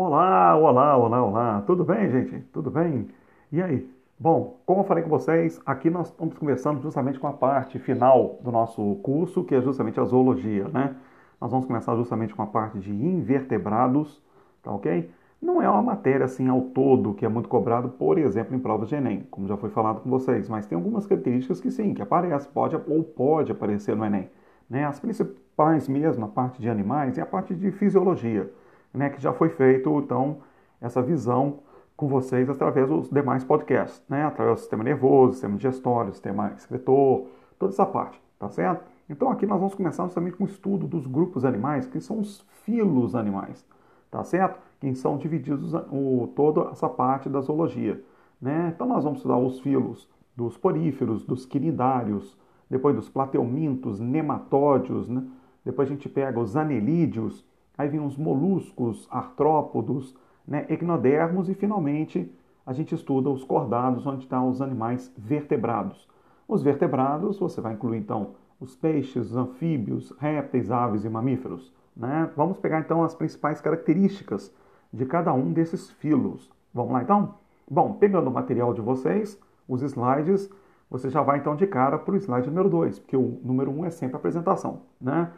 [0.00, 1.62] Olá, olá, olá, olá.
[1.62, 2.38] Tudo bem, gente?
[2.52, 3.08] Tudo bem?
[3.50, 3.90] E aí?
[4.16, 8.38] Bom, como eu falei com vocês, aqui nós estamos conversando justamente com a parte final
[8.40, 10.94] do nosso curso, que é justamente a zoologia, né?
[11.40, 14.22] Nós vamos começar justamente com a parte de invertebrados,
[14.62, 15.10] tá ok?
[15.42, 18.88] Não é uma matéria assim ao todo que é muito cobrado, por exemplo, em provas
[18.88, 22.00] de Enem, como já foi falado com vocês, mas tem algumas características que sim, que
[22.00, 24.30] aparecem, pode ou pode aparecer no Enem.
[24.70, 24.84] Né?
[24.84, 28.48] As principais mesmo, a parte de animais e a parte de fisiologia
[28.92, 30.38] né, que já foi feito, então,
[30.80, 31.60] essa visão
[31.96, 37.26] com vocês através dos demais podcasts, né, através do sistema nervoso, sistema digestório, sistema excretor,
[37.58, 38.84] toda essa parte, tá certo?
[39.10, 42.46] Então aqui nós vamos começar justamente com o estudo dos grupos animais, que são os
[42.64, 43.66] filos animais,
[44.10, 44.60] tá certo?
[44.78, 48.00] Que são divididos o, toda essa parte da zoologia,
[48.40, 48.72] né?
[48.74, 52.38] Então nós vamos estudar os filos dos poríferos, dos quinidários,
[52.70, 55.24] depois dos plateumintos, nematódios, né?
[55.64, 57.44] Depois a gente pega os anelídeos,
[57.78, 60.14] aí vem os moluscos, artrópodos,
[60.46, 62.30] né, equinodermos e finalmente
[62.66, 66.06] a gente estuda os cordados, onde estão os animais vertebrados.
[66.46, 71.72] Os vertebrados, você vai incluir então os peixes, os anfíbios, répteis, aves e mamíferos.
[71.96, 72.30] Né?
[72.36, 74.52] Vamos pegar então as principais características
[74.92, 76.50] de cada um desses filos.
[76.74, 77.34] Vamos lá então?
[77.70, 80.50] Bom, pegando o material de vocês, os slides,
[80.90, 83.78] você já vai então de cara para o slide número 2, porque o número 1
[83.78, 84.82] um é sempre a apresentação.
[85.00, 85.30] Né?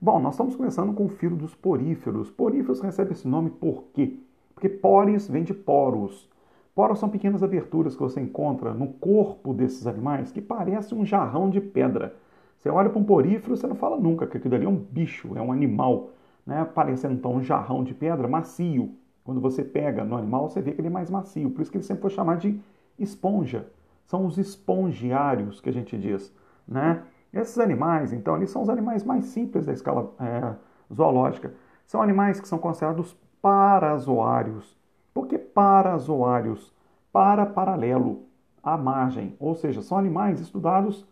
[0.00, 2.30] Bom, nós estamos começando com o filo dos poríferos.
[2.30, 4.16] Poríferos recebe esse nome por quê?
[4.54, 6.30] Porque pores vem de poros.
[6.72, 11.50] Poros são pequenas aberturas que você encontra no corpo desses animais que parece um jarrão
[11.50, 12.14] de pedra.
[12.56, 15.36] Você olha para um porífero, você não fala nunca que aquilo ali é um bicho,
[15.36, 16.10] é um animal,
[16.46, 16.64] né?
[16.64, 18.94] parecendo então um jarrão de pedra macio.
[19.24, 21.50] Quando você pega no animal, você vê que ele é mais macio.
[21.50, 22.60] Por isso que ele sempre foi chamado de
[23.00, 23.66] esponja.
[24.04, 26.32] São os espongiários que a gente diz,
[26.68, 27.02] né?
[27.32, 30.54] Esses animais, então, eles são os animais mais simples da escala é,
[30.92, 31.52] zoológica.
[31.86, 34.76] São animais que são considerados parazoários.
[35.12, 36.74] Por que parazoários?
[37.12, 38.24] Para paralelo,
[38.62, 39.36] à margem.
[39.38, 41.06] Ou seja, são animais estudados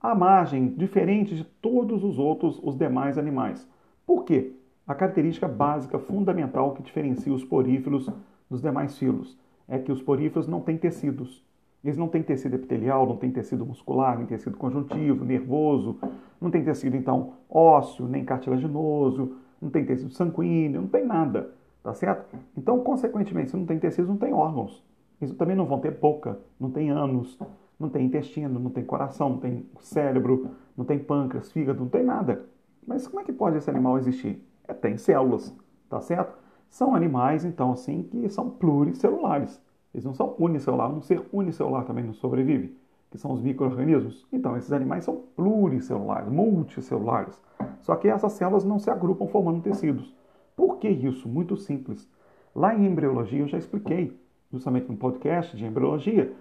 [0.00, 3.66] à margem, diferente de todos os outros, os demais animais.
[4.06, 4.54] Por quê?
[4.86, 8.10] A característica básica, fundamental, que diferencia os poríferos
[8.50, 11.42] dos demais filos é que os poríferos não têm tecidos.
[11.84, 15.98] Eles não têm tecido epitelial, não têm tecido muscular, nem tecido conjuntivo, nervoso,
[16.40, 21.52] não tem tecido, então, ósseo, nem cartilaginoso, não tem tecido sanguíneo, não tem nada,
[21.82, 22.36] tá certo?
[22.56, 24.82] Então, consequentemente, se não tem tecido, não tem órgãos.
[25.20, 27.38] Eles também não vão ter boca, não tem ânus,
[27.78, 32.02] não tem intestino, não tem coração, não tem cérebro, não tem pâncreas, fígado, não tem
[32.02, 32.46] nada.
[32.86, 34.42] Mas como é que pode esse animal existir?
[34.66, 35.54] É, tem células,
[35.88, 36.38] tá certo?
[36.70, 39.60] São animais, então, assim, que são pluricelulares.
[39.94, 42.76] Eles não são unicelulares, um ser unicelular também não sobrevive,
[43.12, 44.26] que são os micro-organismos.
[44.32, 47.40] Então, esses animais são pluricelulares, multicelulares.
[47.80, 50.12] Só que essas células não se agrupam formando tecidos.
[50.56, 51.28] Por que isso?
[51.28, 52.10] Muito simples.
[52.52, 54.18] Lá em embriologia eu já expliquei,
[54.52, 56.32] justamente no podcast de embriologia,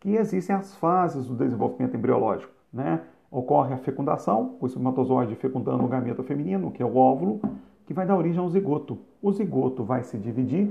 [0.00, 2.52] que existem as fases do desenvolvimento embriológico.
[2.72, 3.02] Né?
[3.30, 7.40] Ocorre a fecundação, o espermatozoide fecundando o gameto feminino, que é o óvulo,
[7.86, 8.98] que vai dar origem ao zigoto.
[9.20, 10.70] O zigoto vai se dividir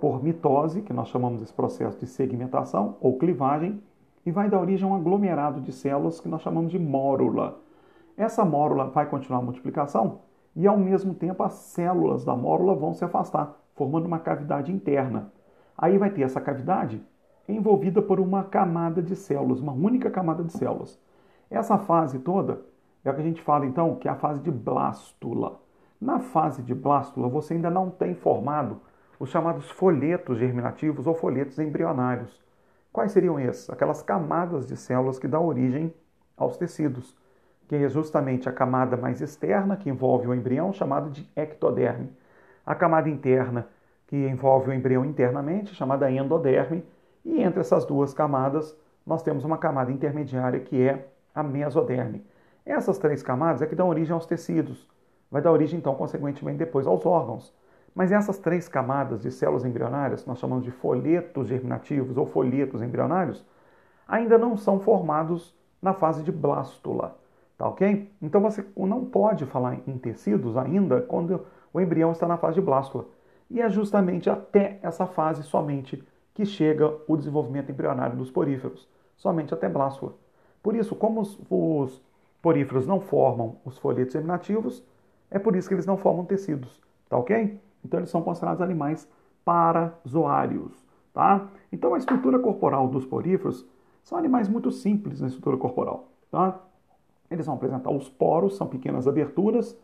[0.00, 3.80] por mitose, que nós chamamos desse processo de segmentação ou clivagem,
[4.24, 7.58] e vai dar origem a um aglomerado de células que nós chamamos de mórula.
[8.16, 10.20] Essa mórula vai continuar a multiplicação
[10.54, 15.32] e, ao mesmo tempo, as células da mórula vão se afastar, formando uma cavidade interna.
[15.76, 17.02] Aí vai ter essa cavidade
[17.48, 20.98] envolvida por uma camada de células, uma única camada de células.
[21.50, 22.60] Essa fase toda
[23.04, 25.60] é o que a gente fala, então, que é a fase de blástula.
[26.00, 28.80] Na fase de blástula, você ainda não tem formado
[29.20, 32.40] os chamados folhetos germinativos ou folhetos embrionários.
[32.90, 33.68] Quais seriam esses?
[33.68, 35.92] Aquelas camadas de células que dão origem
[36.38, 37.14] aos tecidos,
[37.68, 42.10] que é justamente a camada mais externa, que envolve o embrião, chamada de ectoderme.
[42.64, 43.68] A camada interna,
[44.06, 46.82] que envolve o embrião internamente, chamada endoderme.
[47.22, 48.74] E entre essas duas camadas,
[49.06, 52.24] nós temos uma camada intermediária, que é a mesoderme.
[52.64, 54.88] Essas três camadas é que dão origem aos tecidos.
[55.30, 57.54] Vai dar origem, então, consequentemente, depois aos órgãos.
[57.94, 63.44] Mas essas três camadas de células embrionárias, nós chamamos de folhetos germinativos ou folhetos embrionários,
[64.06, 67.16] ainda não são formados na fase de blástula.
[67.58, 68.10] Tá ok?
[68.22, 72.60] Então você não pode falar em tecidos ainda quando o embrião está na fase de
[72.60, 73.06] blástula.
[73.50, 76.02] E é justamente até essa fase somente
[76.32, 80.14] que chega o desenvolvimento embrionário dos poríferos, somente até blástula.
[80.62, 82.02] Por isso, como os, os
[82.40, 84.82] poríferos não formam os folhetos germinativos,
[85.30, 86.80] é por isso que eles não formam tecidos.
[87.08, 87.60] Tá ok?
[87.84, 89.08] Então eles são considerados animais
[89.44, 90.72] parazoários,
[91.12, 91.48] tá?
[91.72, 93.66] Então a estrutura corporal dos poríferos
[94.02, 96.60] são animais muito simples na estrutura corporal, tá?
[97.30, 99.78] Eles vão apresentar os poros, são pequenas aberturas,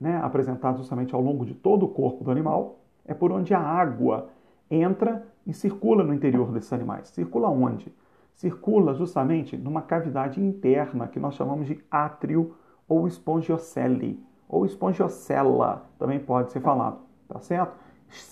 [0.00, 2.78] né, apresentados justamente ao longo de todo o corpo do animal.
[3.04, 4.28] é por onde a água
[4.70, 7.08] entra e circula no interior desses animais.
[7.08, 7.92] Circula onde?
[8.34, 12.54] Circula justamente numa cavidade interna que nós chamamos de átrio
[12.88, 16.98] ou espongiocele, ou espongiocela, também pode ser falado,
[17.32, 17.76] tá certo?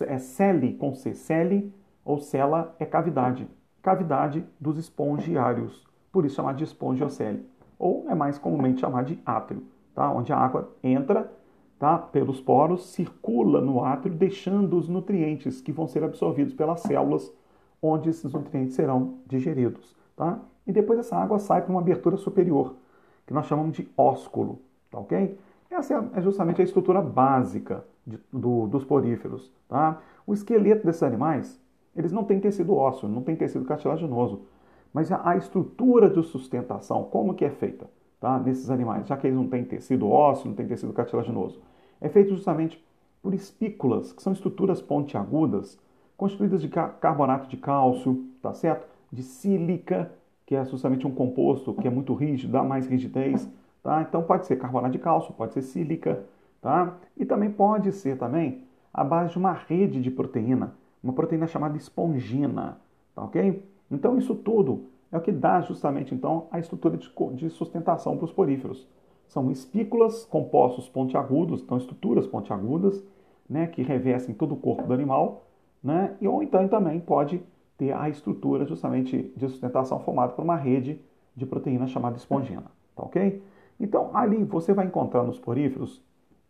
[0.02, 1.72] É com C, cele
[2.04, 3.48] ou cela é cavidade,
[3.80, 7.46] cavidade dos espongiários, por isso chamado de espongiocele,
[7.78, 9.62] ou é mais comumente chamado de átrio,
[9.94, 10.10] tá?
[10.12, 11.32] Onde a água entra
[11.78, 11.96] tá?
[11.96, 17.32] pelos poros, circula no átrio, deixando os nutrientes que vão ser absorvidos pelas células,
[17.80, 19.96] onde esses nutrientes serão digeridos.
[20.14, 20.38] Tá?
[20.66, 22.74] E depois essa água sai para uma abertura superior,
[23.26, 24.60] que nós chamamos de ósculo.
[24.90, 25.38] Tá ok?
[25.70, 29.52] Essa é justamente a estrutura básica de, do, dos poríferos.
[29.68, 30.00] Tá?
[30.26, 31.60] O esqueleto desses animais,
[31.94, 34.42] eles não têm tecido ósseo, não tem tecido cartilaginoso,
[34.92, 37.88] mas a, a estrutura de sustentação, como que é feita?
[38.20, 38.38] Tá?
[38.38, 41.58] nesses animais, já que eles não têm tecido ósseo, não têm tecido cartilaginoso
[42.00, 42.82] é feito justamente
[43.22, 45.78] por espículas, que são estruturas pontiagudas,
[46.16, 48.88] constituídas de carbonato de cálcio, tá certo?
[49.12, 50.10] De sílica,
[50.46, 53.48] que é justamente um composto que é muito rígido, dá mais rigidez,
[53.82, 54.02] tá?
[54.02, 56.24] Então pode ser carbonato de cálcio, pode ser sílica,
[56.60, 56.98] tá?
[57.16, 61.76] E também pode ser também a base de uma rede de proteína, uma proteína chamada
[61.76, 62.78] espongina,
[63.14, 63.64] tá ok?
[63.90, 68.32] Então isso tudo é o que dá justamente então a estrutura de sustentação para os
[68.32, 68.88] poríferos
[69.26, 73.04] são espículas compostos pontiagudos, então estruturas pontiagudas,
[73.48, 75.46] né, que revestem todo o corpo do animal,
[75.82, 77.40] né, e, ou então também pode
[77.78, 81.00] ter a estrutura justamente de sustentação formada por uma rede
[81.34, 83.40] de proteína chamada espongina, tá ok?
[83.78, 86.02] Então ali você vai encontrar nos poríferos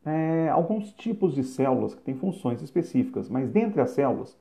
[0.05, 4.38] é, alguns tipos de células que têm funções específicas, mas dentre as células,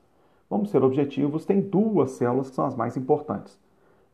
[0.48, 3.58] vamos ser objetivos, tem duas células que são as mais importantes.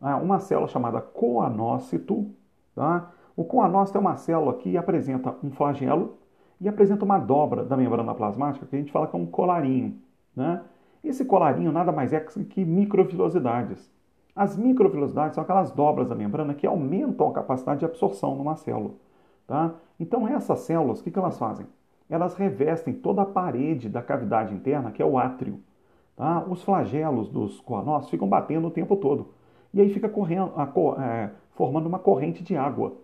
[0.00, 2.26] Uma célula chamada coanócito,
[2.74, 3.10] tá?
[3.36, 6.16] O coanócito é uma célula que apresenta um flagelo
[6.60, 9.98] e apresenta uma dobra da membrana plasmática, que a gente fala que é um colarinho.
[10.34, 10.62] Né?
[11.04, 13.90] Esse colarinho nada mais é que microvilosidades.
[14.34, 18.94] As microvilosidades são aquelas dobras da membrana que aumentam a capacidade de absorção numa célula.
[19.46, 19.74] Tá?
[19.98, 21.66] Então essas células, o que, que elas fazem?
[22.08, 25.60] Elas revestem toda a parede da cavidade interna, que é o átrio.
[26.16, 26.44] Tá?
[26.48, 29.28] Os flagelos dos coanócitos ficam batendo o tempo todo.
[29.72, 30.52] E aí fica correndo,
[31.00, 32.94] é, formando uma corrente de água.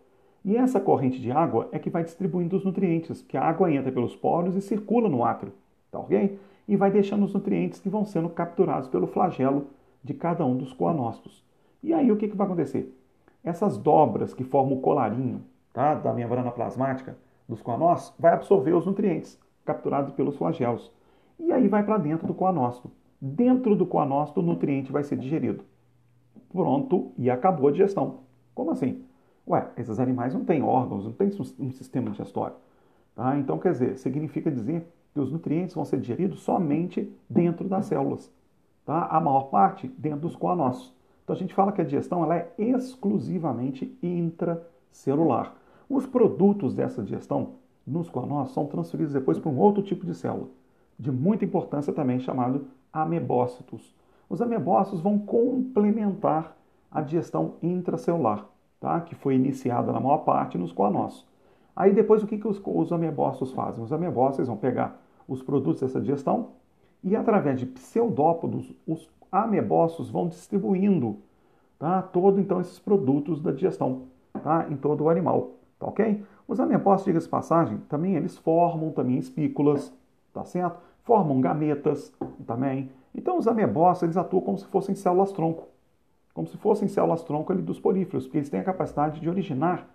[0.44, 3.92] E essa corrente de água é que vai distribuindo os nutrientes, que a água entra
[3.92, 5.52] pelos poros e circula no átrio,
[5.90, 6.38] tá ok?
[6.66, 9.66] E vai deixando os nutrientes que vão sendo capturados pelo flagelo
[10.02, 11.44] de cada um dos coanócitos.
[11.82, 12.92] E aí o que, que vai acontecer?
[13.44, 15.42] Essas dobras que formam o colarinho
[15.72, 17.16] tá, da membrana plasmática
[17.48, 20.92] dos coanócitos vai absorver os nutrientes capturados pelos flagelos.
[21.38, 22.90] E aí vai para dentro do coanócito.
[23.20, 25.64] Dentro do coanócito o nutriente vai ser digerido.
[26.52, 28.20] Pronto, e acabou a digestão.
[28.54, 29.04] Como assim?
[29.46, 32.56] Ué, esses animais não têm órgãos, não têm um sistema digestório.
[33.14, 33.38] Tá?
[33.38, 38.32] Então, quer dizer, significa dizer que os nutrientes vão ser digeridos somente dentro das células.
[38.84, 39.06] Tá?
[39.06, 40.94] A maior parte dentro dos coanócitos.
[41.24, 45.54] Então, a gente fala que a digestão ela é exclusivamente intracelular.
[45.92, 47.56] Os produtos dessa digestão
[47.86, 50.48] nos coanócitos são transferidos depois para um outro tipo de célula,
[50.98, 53.94] de muita importância também, chamado amebócitos.
[54.26, 56.56] Os amebócitos vão complementar
[56.90, 58.46] a digestão intracelular
[58.80, 59.02] tá?
[59.02, 61.26] que foi iniciada na maior parte nos coanócitos.
[61.76, 63.84] Aí depois o que, que os, os amebócitos fazem?
[63.84, 64.98] Os amebócitos vão pegar
[65.28, 66.52] os produtos dessa digestão
[67.04, 71.18] e através de pseudópodos, os amebócitos vão distribuindo
[71.78, 72.00] tá?
[72.00, 74.04] todo então esses produtos da digestão
[74.42, 74.66] tá?
[74.70, 75.58] em todo o animal.
[75.82, 76.22] Tá ok?
[76.46, 79.92] Os amebócitos, diga-se passagem, também eles formam também espículas,
[80.32, 80.78] tá certo?
[81.02, 82.12] Formam gametas
[82.46, 82.88] também.
[83.12, 85.66] Então os amebócitos eles atuam como se fossem células-tronco
[86.32, 89.86] como se fossem células-tronco dos poríferos, porque eles têm a capacidade de originar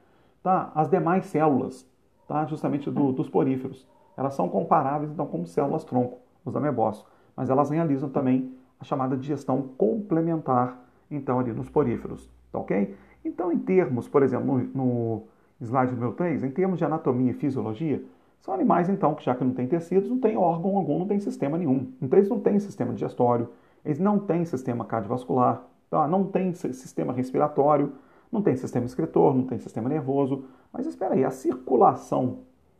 [0.43, 1.89] tá, as demais células,
[2.27, 3.87] tá, justamente do, dos poríferos.
[4.15, 9.63] Elas são comparáveis, então, como células-tronco, os amebócitos, mas elas realizam também a chamada digestão
[9.79, 10.79] complementar,
[11.09, 12.95] então, ali nos poríferos, tá ok?
[13.25, 15.23] Então, em termos, por exemplo, no, no
[15.61, 18.03] slide número 3, em termos de anatomia e fisiologia,
[18.39, 21.19] são animais, então, que já que não têm tecidos, não têm órgão algum, não têm
[21.19, 21.91] sistema nenhum.
[22.01, 23.49] Então, eles não têm sistema digestório,
[23.83, 26.07] eles não têm sistema cardiovascular, Tá?
[26.07, 27.93] Não tem sistema respiratório,
[28.31, 30.45] não tem sistema excretor, não tem sistema nervoso.
[30.71, 32.39] Mas espera aí, a circulação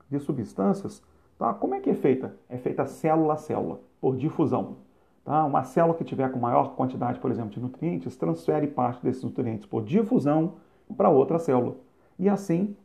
[0.10, 1.02] de substâncias,
[1.38, 1.54] tá?
[1.54, 2.36] como é que é feita?
[2.50, 4.78] É feita célula a célula, por difusão.
[5.24, 5.46] Tá?
[5.46, 9.66] Uma célula que tiver com maior quantidade, por exemplo, de nutrientes, transfere parte desses nutrientes
[9.66, 10.56] por difusão
[10.96, 11.76] para outra célula.
[12.20, 12.76] E assim,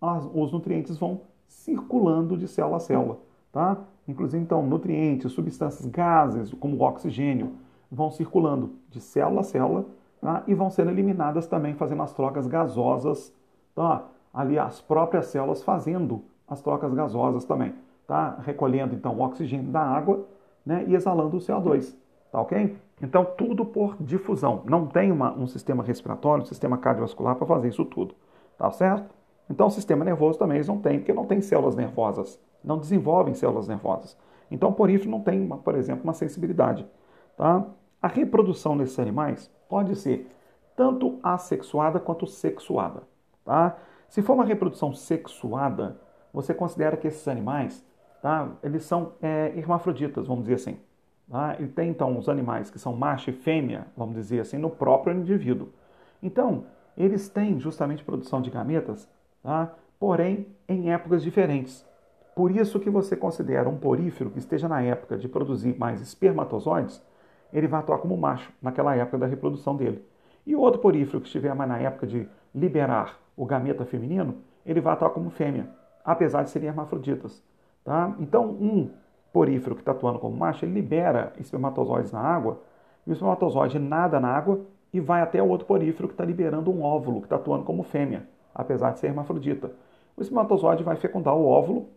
[0.00, 3.18] as, os nutrientes vão circulando de célula a célula.
[3.52, 3.78] Tá?
[4.06, 7.52] Inclusive, então, nutrientes, substâncias, gases, como o oxigênio,
[7.90, 9.84] vão circulando de célula a célula
[10.20, 10.42] tá?
[10.46, 13.34] e vão sendo eliminadas também, fazendo as trocas gasosas,
[13.74, 14.04] tá?
[14.32, 17.74] ali as próprias células fazendo as trocas gasosas também,
[18.06, 18.38] tá?
[18.44, 20.26] recolhendo então o oxigênio da água
[20.64, 21.94] né, e exalando o CO2.
[22.30, 22.76] Tá ok?
[23.02, 24.62] Então, tudo por difusão.
[24.64, 28.14] Não tem uma, um sistema respiratório, um sistema cardiovascular para fazer isso tudo.
[28.60, 29.14] Tá certo?
[29.48, 32.38] Então, o sistema nervoso também eles não tem, porque não tem células nervosas.
[32.62, 34.18] Não desenvolvem células nervosas.
[34.50, 36.86] Então, o porífero não tem, por exemplo, uma sensibilidade.
[37.38, 37.64] Tá?
[38.02, 40.30] A reprodução desses animais pode ser
[40.76, 43.02] tanto assexuada quanto sexuada.
[43.46, 43.78] Tá?
[44.10, 45.98] Se for uma reprodução sexuada,
[46.34, 47.82] você considera que esses animais,
[48.20, 50.78] tá, eles são é, hermafroditas, vamos dizer assim.
[51.30, 51.56] Tá?
[51.58, 55.16] E tem então os animais que são macho e fêmea, vamos dizer assim, no próprio
[55.16, 55.70] indivíduo.
[56.22, 56.66] Então,
[57.00, 59.08] eles têm justamente produção de gametas,
[59.42, 59.72] tá?
[59.98, 61.86] porém em épocas diferentes.
[62.34, 67.02] Por isso que você considera um porífero que esteja na época de produzir mais espermatozoides,
[67.52, 70.04] ele vai atuar como macho naquela época da reprodução dele.
[70.46, 74.80] E o outro porífero que estiver mais na época de liberar o gameta feminino, ele
[74.80, 75.68] vai atuar como fêmea,
[76.04, 77.42] apesar de serem hermafroditas.
[77.84, 78.14] Tá?
[78.18, 78.90] Então, um
[79.32, 82.60] porífero que está atuando como macho, ele libera espermatozoides na água,
[83.06, 84.60] e o espermatozoide nada na água
[84.92, 87.82] e vai até o outro porífero que está liberando um óvulo, que está atuando como
[87.82, 89.70] fêmea, apesar de ser hermafrodita.
[90.16, 91.88] O espermatozoide vai fecundar o óvulo,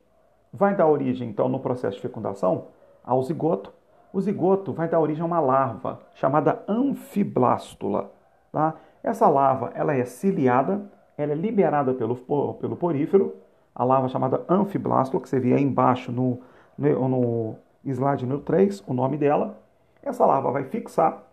[0.51, 2.67] vai dar origem, então, no processo de fecundação,
[3.03, 3.73] ao zigoto.
[4.13, 8.11] O zigoto vai dar origem a uma larva chamada anfiblástula.
[8.51, 8.75] Tá?
[9.03, 10.85] Essa larva ela é ciliada,
[11.17, 12.15] ela é liberada pelo,
[12.55, 13.35] pelo porífero,
[13.73, 16.39] a larva chamada anfiblástula, que você vê aí embaixo no,
[16.77, 19.57] no, no slide número 3, o nome dela.
[20.03, 21.23] Essa larva vai fixar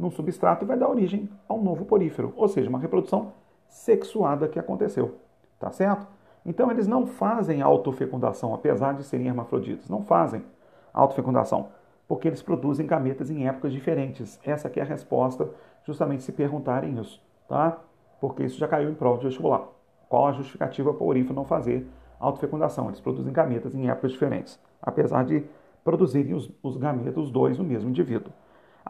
[0.00, 3.32] num substrato e vai dar origem a um novo porífero, ou seja, uma reprodução
[3.68, 5.16] sexuada que aconteceu,
[5.58, 6.06] tá certo?
[6.44, 10.42] Então eles não fazem autofecundação, apesar de serem hermafroditas, não fazem
[10.92, 11.68] autofecundação,
[12.08, 14.40] porque eles produzem gametas em épocas diferentes.
[14.44, 15.48] Essa aqui é a resposta,
[15.84, 17.78] justamente se perguntarem isso, tá?
[18.20, 19.68] Porque isso já caiu em prova de vestibular.
[20.08, 21.86] Qual a justificativa para o orífero não fazer
[22.18, 22.88] autofecundação?
[22.88, 25.44] Eles produzem gametas em épocas diferentes, apesar de
[25.84, 28.32] produzirem os, os gametas, os dois, no mesmo indivíduo.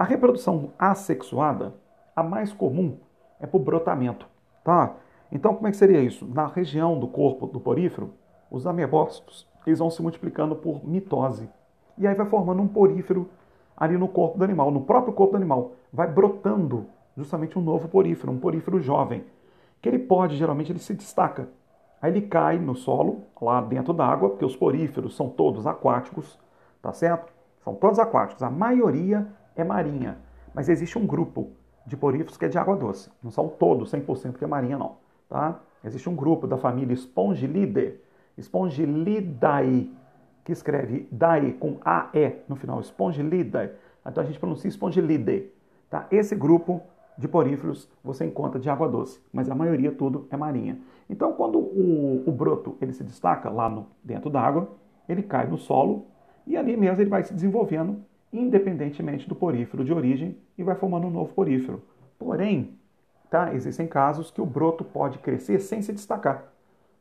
[0.01, 1.75] A reprodução assexuada,
[2.17, 2.97] a mais comum,
[3.39, 4.27] é por brotamento,
[4.65, 4.95] tá?
[5.31, 6.27] Então, como é que seria isso?
[6.27, 8.15] Na região do corpo do porífero,
[8.51, 11.51] os amebócitos eles vão se multiplicando por mitose.
[11.99, 13.29] E aí vai formando um porífero
[13.77, 15.73] ali no corpo do animal, no próprio corpo do animal.
[15.93, 19.23] Vai brotando justamente um novo porífero, um porífero jovem,
[19.83, 21.51] que ele pode, geralmente, ele se destaca.
[22.01, 26.39] Aí ele cai no solo, lá dentro da água, porque os poríferos são todos aquáticos,
[26.81, 27.31] tá certo?
[27.63, 28.43] São todos aquáticos.
[28.43, 29.29] A maioria
[29.61, 30.19] é marinha,
[30.55, 31.51] mas existe um grupo
[31.87, 33.11] de poríferos que é de água doce.
[33.23, 34.97] Não são todos 100% que é marinha, não.
[35.29, 35.61] Tá?
[35.85, 37.99] Existe um grupo da família Spongilidae,
[38.39, 39.91] Spongilidae,
[40.45, 43.73] que escreve DAE com AE no final, Spongilidae.
[44.07, 45.53] Então a gente pronuncia Spongilidae.
[45.89, 46.07] Tá?
[46.11, 46.81] Esse grupo
[47.17, 50.79] de poríferos você encontra de água doce, mas a maioria tudo é marinha.
[51.09, 54.71] Então quando o, o broto ele se destaca lá no, dentro da água,
[55.09, 56.07] ele cai no solo
[56.47, 57.99] e ali mesmo ele vai se desenvolvendo
[58.33, 61.83] independentemente do porífero de origem e vai formando um novo porífero.
[62.19, 62.79] Porém,
[63.31, 63.55] Tá?
[63.55, 66.53] Existem casos que o broto pode crescer sem se destacar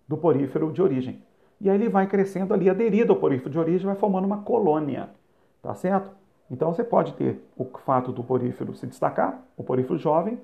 [0.07, 1.23] do porífero de origem.
[1.59, 5.09] E aí ele vai crescendo ali aderido ao porífero de origem, vai formando uma colônia,
[5.61, 6.11] tá certo?
[6.49, 10.39] Então você pode ter o fato do porífero se destacar, o porífero jovem,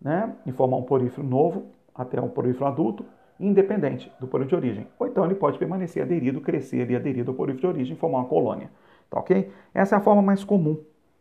[0.00, 3.04] né, e formar um porífero novo até um porífero adulto,
[3.38, 4.86] independente do porífero de origem.
[4.98, 8.28] Ou então ele pode permanecer aderido, crescer ali aderido ao porífero de origem formar uma
[8.28, 8.70] colônia,
[9.14, 9.50] tá ok?
[9.72, 10.76] Essa é a forma mais comum,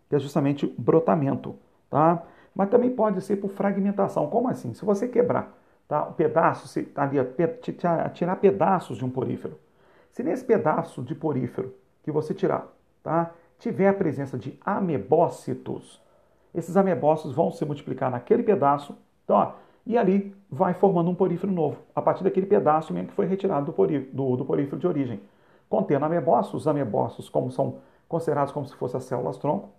[0.10, 1.56] que é justamente brotamento,
[1.90, 2.24] tá?
[2.56, 4.28] mas também pode ser por fragmentação.
[4.28, 4.74] Como assim?
[4.74, 5.56] Se você quebrar
[5.88, 7.18] tá, um pedaço, se, ali,
[8.14, 9.60] tirar pedaços de um porífero,
[10.12, 11.74] se nesse pedaço de porífero
[12.04, 12.68] que você tirar,
[13.04, 16.02] tá, tiver a presença de amebócitos,
[16.54, 18.98] esses amebócitos vão se multiplicar naquele pedaço,
[19.28, 19.54] ó,
[19.86, 23.72] e ali vai formando um porífero novo, a partir daquele pedaço mesmo que foi retirado
[23.72, 25.20] do do, do porífero de origem.
[25.74, 27.78] Contendo amebócitos, os amebócitos, como são
[28.08, 29.70] considerados como se fossem as células tronco,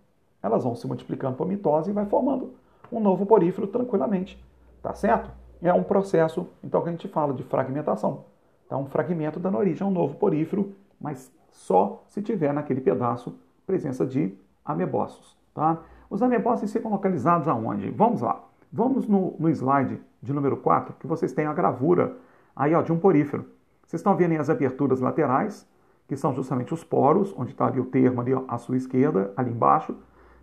[0.43, 2.53] elas vão se multiplicando por mitose e vai formando
[2.91, 4.45] um novo porífero tranquilamente,
[4.83, 5.31] tá certo?
[5.63, 8.25] É um processo, então, que a gente fala de fragmentação.
[8.67, 13.33] Então, um fragmento dando origem a um novo porífero, mas só se tiver naquele pedaço
[13.65, 15.79] presença de amebócitos, tá?
[16.11, 17.89] Os amebócitos ficam localizados aonde?
[17.91, 18.43] Vamos lá.
[18.73, 22.17] Vamos no, no slide de número 4, que vocês têm a gravura
[22.57, 23.47] aí ó, de um porífero.
[23.87, 25.65] Vocês estão vendo aí as aberturas laterais,
[26.07, 29.51] que são justamente os poros, onde está ali o termo ali à sua esquerda, ali
[29.51, 29.95] embaixo.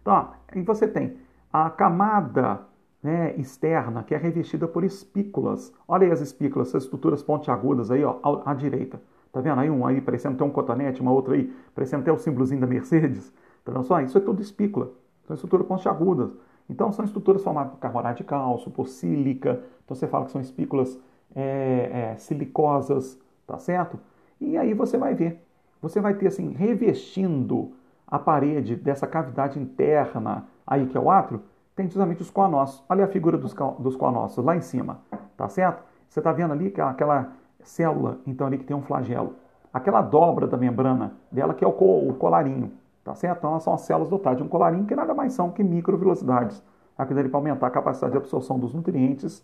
[0.04, 0.34] Tá?
[0.56, 1.18] E você tem
[1.52, 2.62] a camada
[3.04, 5.74] né, externa, que é revestida por espículas.
[5.88, 9.02] Olha aí as espículas, essas estruturas pontiagudas aí, ó, à, direita.
[9.32, 12.18] Tá vendo aí um aí parecendo ter um cotonete, uma outra aí parecendo até o
[12.18, 13.32] símbolozinho da Mercedes.
[13.64, 14.00] Tá vendo só?
[14.02, 14.92] Isso é tudo espícula.
[15.26, 16.36] São estruturas pontiagudas.
[16.70, 19.64] Então são estruturas formadas por carbonato de cálcio, por sílica.
[19.84, 21.00] Então você fala que são espículas
[21.36, 24.00] é, é, silicosas, tá certo?
[24.40, 25.42] E aí você vai ver.
[25.82, 27.72] Você vai ter assim, revestindo
[28.08, 31.42] a parede dessa cavidade interna aí que é o átrio,
[31.76, 32.84] tem justamente os coanócitos.
[32.88, 33.98] Olha a figura dos, dos
[34.38, 35.00] lá em cima,
[35.36, 35.84] tá certo?
[36.08, 37.32] Você está vendo ali que aquela
[37.64, 39.36] célula, então ali que tem um flagelo.
[39.74, 42.74] Aquela dobra da membrana dela que é o, co, o colarinho,
[43.04, 43.40] tá certo?
[43.40, 46.62] Então são as células dotadas de um colarinho que nada mais são que microvelocidades.
[46.98, 49.44] Aquilo ali para aumentar a capacidade de absorção dos nutrientes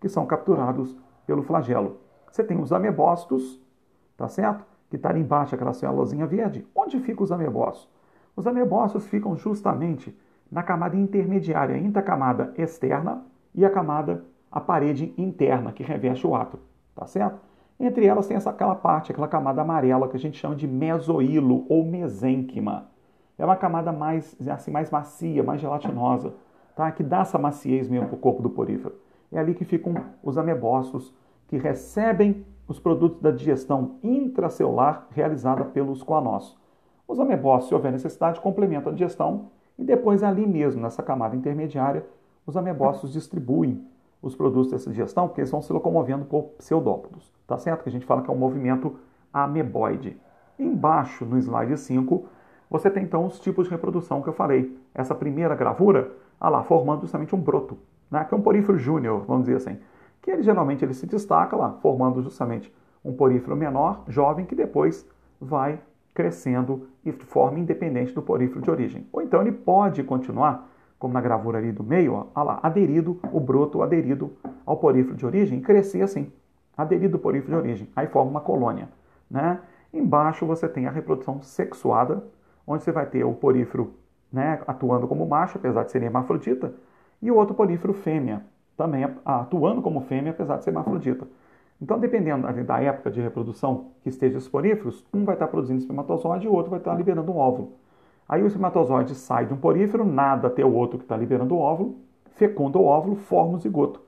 [0.00, 1.98] que são capturados pelo flagelo.
[2.30, 3.60] Você tem os amebócitos,
[4.16, 4.64] tá certo?
[4.88, 6.66] Que está ali embaixo, aquela célulazinha verde.
[6.74, 7.88] Onde ficam os amebócitos?
[8.34, 10.16] Os amebócitos ficam justamente
[10.50, 13.22] na camada intermediária entre a camada externa
[13.54, 16.60] e a camada, a parede interna que reveste o átrio,
[16.94, 17.38] tá certo?
[17.78, 21.64] Entre elas tem essa, aquela parte, aquela camada amarela que a gente chama de mesoílo
[21.68, 22.88] ou mesênquima.
[23.38, 26.34] É uma camada mais, assim, mais macia, mais gelatinosa,
[26.74, 26.90] tá?
[26.90, 28.94] que dá essa maciez mesmo para o corpo do porífero.
[29.30, 31.14] É ali que ficam os amebócitos
[31.46, 36.56] que recebem os produtos da digestão intracelular realizada pelos coanócitos.
[37.08, 39.46] Os amebócitos, se houver necessidade, complementam a digestão
[39.78, 42.06] e depois ali mesmo, nessa camada intermediária,
[42.46, 43.82] os amebócitos distribuem
[44.20, 47.32] os produtos dessa digestão, porque eles vão se locomovendo por pseudópodos.
[47.46, 47.82] Tá certo?
[47.82, 48.96] Que a gente fala que é um movimento
[49.32, 50.20] ameboide.
[50.58, 52.26] Embaixo, no slide 5,
[52.68, 54.76] você tem então os tipos de reprodução que eu falei.
[54.94, 57.78] Essa primeira gravura, ah lá, formando justamente um broto,
[58.10, 58.24] né?
[58.24, 59.78] que é um porífero júnior, vamos dizer assim.
[60.22, 62.72] Que ele geralmente ele se destaca lá, formando justamente
[63.04, 65.06] um porífero menor, jovem, que depois
[65.40, 65.80] vai
[66.14, 69.06] crescendo e forma independente do porífero de origem.
[69.12, 73.20] Ou então ele pode continuar, como na gravura ali do meio, ó, ó lá, aderido,
[73.32, 74.32] o broto aderido
[74.66, 76.32] ao porífero de origem, e crescer assim,
[76.76, 77.88] aderido ao porífero de origem.
[77.94, 78.88] Aí forma uma colônia.
[79.30, 79.60] Né?
[79.92, 82.24] Embaixo você tem a reprodução sexuada,
[82.66, 83.94] onde você vai ter o porífero
[84.32, 86.74] né, atuando como macho, apesar de ser hermafrodita,
[87.22, 88.44] e o outro porífero fêmea,
[88.78, 91.26] também atuando como fêmea, apesar de ser hermafrodita.
[91.82, 96.46] Então, dependendo da época de reprodução que esteja os poríferos, um vai estar produzindo espermatozoide
[96.46, 97.72] e o outro vai estar liberando um óvulo.
[98.28, 101.58] Aí o espermatozoide sai de um porífero, nada até o outro que está liberando o
[101.58, 101.96] óvulo,
[102.36, 104.00] fecunda o óvulo, forma o zigoto.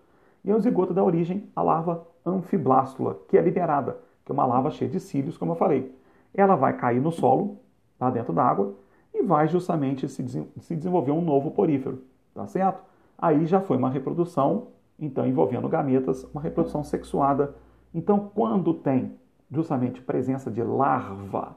[0.45, 4.71] E o zigoto dá origem à larva anfiblástula, que é liberada, que é uma larva
[4.71, 5.93] cheia de cílios, como eu falei.
[6.33, 7.59] Ela vai cair no solo,
[7.99, 8.75] lá dentro da água,
[9.13, 10.25] e vai justamente se,
[10.61, 12.03] se desenvolver um novo porífero,
[12.33, 12.90] tá certo?
[13.21, 14.69] Aí já foi uma reprodução
[15.01, 17.55] então envolvendo gametas, uma reprodução sexuada.
[17.95, 19.19] Então, quando tem
[19.51, 21.57] justamente presença de larva,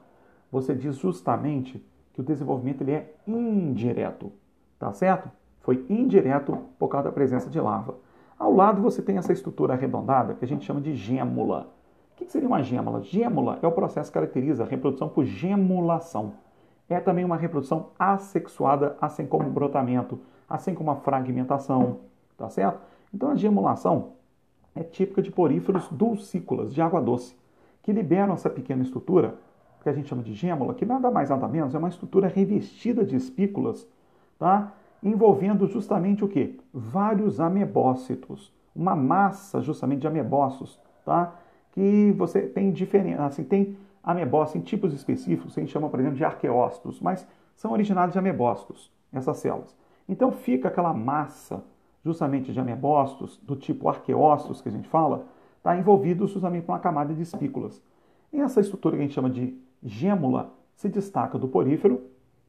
[0.50, 4.32] você diz justamente que o desenvolvimento ele é indireto,
[4.78, 5.30] tá certo?
[5.60, 7.96] Foi indireto por causa da presença de larva.
[8.38, 11.72] Ao lado você tem essa estrutura arredondada que a gente chama de gêmula.
[12.12, 13.02] O que seria uma gêmula?
[13.02, 16.34] Gêmula é o processo que caracteriza a reprodução por gemulação.
[16.88, 22.00] É também uma reprodução assexuada, assim como o brotamento, assim como a fragmentação,
[22.36, 22.80] tá certo?
[23.12, 24.12] Então a gemulação
[24.74, 27.36] é típica de poríferos dulcícolas, de água doce,
[27.82, 29.36] que liberam essa pequena estrutura,
[29.82, 33.04] que a gente chama de gêmula, que nada mais nada menos é uma estrutura revestida
[33.04, 33.86] de espículas,
[34.38, 34.72] tá?
[35.02, 36.58] envolvendo justamente o que?
[36.72, 41.34] Vários amebócitos, uma massa justamente de amebócitos, tá?
[41.72, 46.16] que você tem diferença, assim, tem amebócitos em tipos específicos, a gente chama, por exemplo,
[46.16, 49.76] de arqueócitos, mas são originados de amebócitos, essas células.
[50.08, 51.62] Então fica aquela massa
[52.04, 56.78] justamente de amebócitos, do tipo arqueócitos que a gente fala, está envolvido justamente com uma
[56.78, 57.82] camada de espículas.
[58.32, 62.02] E essa estrutura que a gente chama de gêmula se destaca do porífero,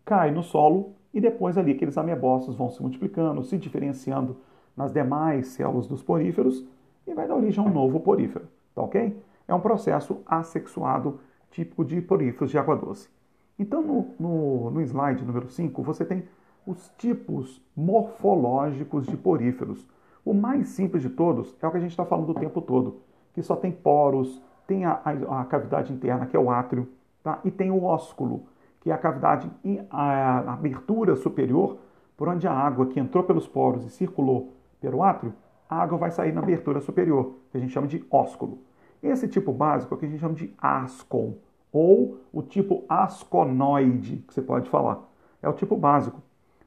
[0.03, 4.37] cai no solo e depois ali aqueles amebócitos vão se multiplicando, se diferenciando
[4.75, 6.65] nas demais células dos poríferos
[7.07, 9.15] e vai dar origem a um novo porífero, tá ok?
[9.47, 11.19] É um processo assexuado
[11.51, 13.07] típico de poríferos de água doce.
[13.57, 16.25] Então, no, no, no slide número 5, você tem
[16.65, 19.85] os tipos morfológicos de poríferos.
[20.23, 23.01] O mais simples de todos é o que a gente está falando o tempo todo,
[23.33, 26.87] que só tem poros, tem a, a, a cavidade interna, que é o átrio,
[27.23, 27.39] tá?
[27.43, 28.43] e tem o ósculo,
[28.81, 29.49] que é a cavidade,
[29.89, 31.77] a, a abertura superior,
[32.17, 35.33] por onde a água que entrou pelos poros e circulou pelo átrio,
[35.69, 38.59] a água vai sair na abertura superior, que a gente chama de ósculo.
[39.01, 41.35] Esse tipo básico é o que a gente chama de ascon,
[41.71, 45.03] ou o tipo asconoide, que você pode falar.
[45.41, 46.21] É o tipo básico.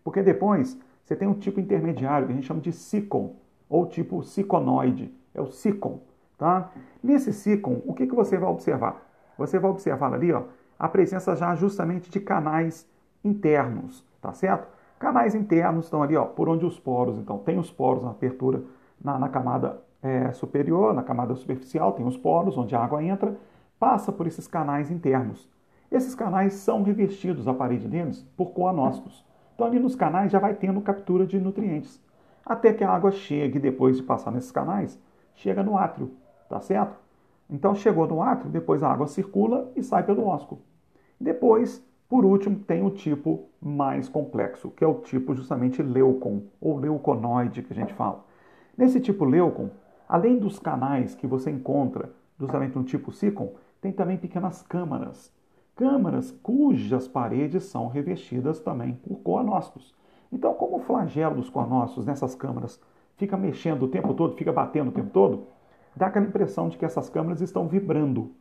[0.08, 3.36] Porque depois você tem um tipo intermediário que a gente chama de sícon,
[3.68, 6.00] ou tipo siconoide, é o sícon.
[6.38, 6.70] Tá?
[7.02, 9.06] Nesse sícon, o que, que você vai observar?
[9.36, 10.44] Você vai observar ali ó,
[10.78, 12.88] a presença já justamente de canais
[13.22, 14.66] internos, tá certo?
[14.98, 18.62] Canais internos estão ali ó, por onde os poros, então tem os poros na abertura
[18.98, 23.36] na, na camada é, superior, na camada superficial, tem os poros onde a água entra,
[23.78, 25.46] passa por esses canais internos.
[25.92, 29.28] Esses canais são revestidos, a parede deles, por coanócitos.
[29.58, 32.00] Então, ali nos canais já vai tendo captura de nutrientes.
[32.46, 34.96] Até que a água chegue, depois de passar nesses canais,
[35.34, 36.12] chega no átrio,
[36.48, 36.96] tá certo?
[37.50, 40.62] Então, chegou no átrio, depois a água circula e sai pelo ósculo.
[41.20, 46.78] Depois, Por último, tem o tipo mais complexo, que é o tipo justamente leucon, ou
[46.78, 48.24] leuconoide que a gente fala.
[48.76, 49.70] Nesse tipo leucon,
[50.08, 55.32] além dos canais que você encontra justamente no tipo sícon, tem também pequenas câmaras.
[55.78, 59.94] Câmaras cujas paredes são revestidas também por coanócitos.
[60.32, 62.80] Então, como o flagelo dos coanócitos nessas câmaras
[63.16, 65.46] fica mexendo o tempo todo, fica batendo o tempo todo,
[65.94, 68.32] dá aquela impressão de que essas câmaras estão vibrando.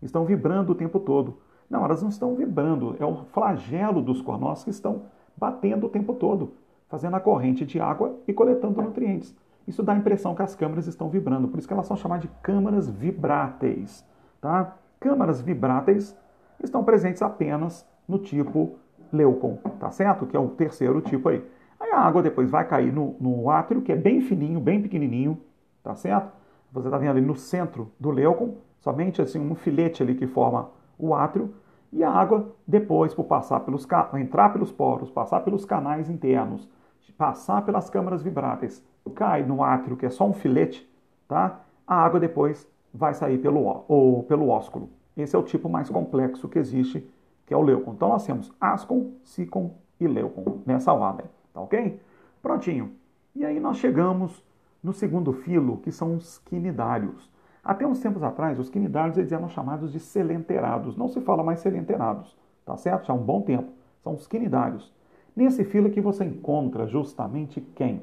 [0.00, 1.36] Estão vibrando o tempo todo.
[1.68, 5.02] Não, elas não estão vibrando, é o flagelo dos coanócitos que estão
[5.36, 6.54] batendo o tempo todo,
[6.88, 9.36] fazendo a corrente de água e coletando nutrientes.
[9.66, 12.22] Isso dá a impressão que as câmaras estão vibrando, por isso que elas são chamadas
[12.22, 14.02] de câmaras vibráteis.
[14.40, 14.74] Tá?
[14.98, 16.16] Câmaras vibráteis
[16.62, 18.76] estão presentes apenas no tipo
[19.12, 20.26] leucon, tá certo?
[20.26, 21.44] Que é o terceiro tipo aí.
[21.80, 25.40] Aí a água depois vai cair no, no átrio, que é bem fininho, bem pequenininho,
[25.82, 26.32] tá certo?
[26.72, 30.70] Você está vendo ali no centro do leucon, somente assim um filete ali que forma
[30.98, 31.54] o átrio,
[31.92, 36.68] e a água depois, por passar pelos entrar pelos poros, passar pelos canais internos,
[37.16, 40.88] passar pelas câmaras vibráteis, cai no átrio, que é só um filete,
[41.26, 41.60] tá?
[41.86, 44.90] A água depois vai sair pelo, ou, pelo ósculo.
[45.18, 47.04] Esse é o tipo mais complexo que existe,
[47.44, 47.92] que é o leucon.
[47.92, 52.00] Então nós temos ascon, sicon e leucon nessa ordem, tá ok?
[52.40, 52.92] Prontinho.
[53.34, 54.44] E aí nós chegamos
[54.82, 57.30] no segundo filo, que são os quinidários.
[57.64, 60.96] Até uns tempos atrás, os quinidários eles eram chamados de selenterados.
[60.96, 63.06] Não se fala mais selenterados, tá certo?
[63.06, 63.72] Já há um bom tempo.
[64.02, 64.92] São os quinidários.
[65.34, 68.02] Nesse filo que você encontra justamente quem?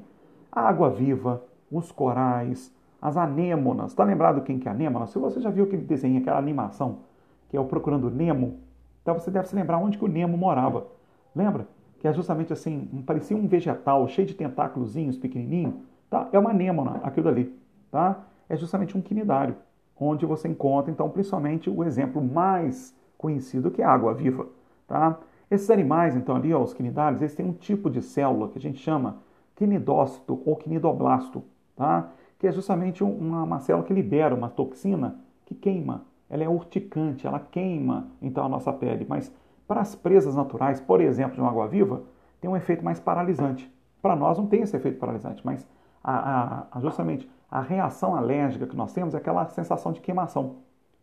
[0.52, 2.75] A água-viva, os corais,
[3.06, 3.92] as anêmonas.
[3.92, 5.06] Está lembrado quem que é anêmona?
[5.06, 7.02] Se você já viu aquele desenho, aquela animação,
[7.48, 8.58] que é o Procurando Nemo,
[9.04, 10.88] então você deve se lembrar onde que o Nemo morava.
[11.36, 11.68] Lembra?
[12.00, 15.82] Que é justamente assim, parecia um vegetal cheio de tentáculozinhos pequenininho.
[16.10, 16.28] Tá?
[16.32, 17.56] É uma anêmona, aquilo dali.
[17.92, 18.24] Tá?
[18.50, 19.56] É justamente um quinidário,
[20.00, 24.48] onde você encontra, então, principalmente o exemplo mais conhecido que é a água viva.
[24.88, 25.20] Tá?
[25.52, 28.62] Esses animais, então, ali, ó, os quinidários, eles têm um tipo de célula que a
[28.62, 29.18] gente chama
[29.56, 31.44] quinidócito ou quinidoblasto,
[31.76, 32.10] tá?
[32.40, 36.06] Que é justamente uma, uma célula que libera uma toxina que queima.
[36.30, 39.06] Ela é urticante, ela queima então a nossa pele.
[39.08, 39.34] Mas
[39.68, 42.04] para as presas naturais, por exemplo, de uma água-viva,
[42.42, 43.72] tem um efeito mais paralisante.
[44.02, 45.68] Para nós não tem esse efeito paralisante, mas
[46.04, 50.58] a, a, justamente a reação alérgica que nós temos é aquela sensação de queimação.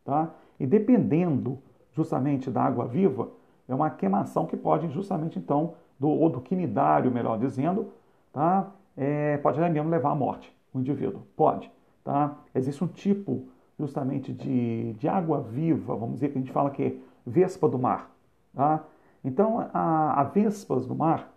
[0.04, 0.30] Tá?
[0.60, 1.58] E dependendo
[1.92, 3.30] justamente da água viva,
[3.68, 7.92] é uma queimação que pode justamente então, do, ou do quinidário, melhor dizendo,
[8.32, 8.70] tá?
[8.96, 11.22] É, pode mesmo levar à morte o indivíduo.
[11.36, 11.70] Pode.
[12.04, 12.36] Tá?
[12.54, 16.82] Existe um tipo justamente de, de água viva, vamos dizer que a gente fala que
[16.82, 16.94] é
[17.26, 18.10] vespa do mar.
[18.54, 18.84] Tá?
[19.24, 21.32] Então, a, a vespas do mar,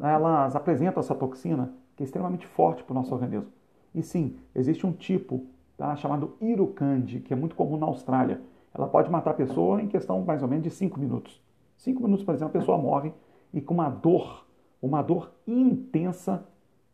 [0.00, 3.50] elas apresentam essa toxina que é extremamente forte para o nosso organismo.
[3.94, 8.40] E sim, existe um tipo tá, chamado irucande, que é muito comum na Austrália.
[8.72, 11.40] Ela pode matar a pessoa em questão mais ou menos de 5 minutos.
[11.76, 13.12] 5 minutos, por exemplo, a pessoa morre
[13.52, 14.46] e com uma dor,
[14.82, 16.44] uma dor intensa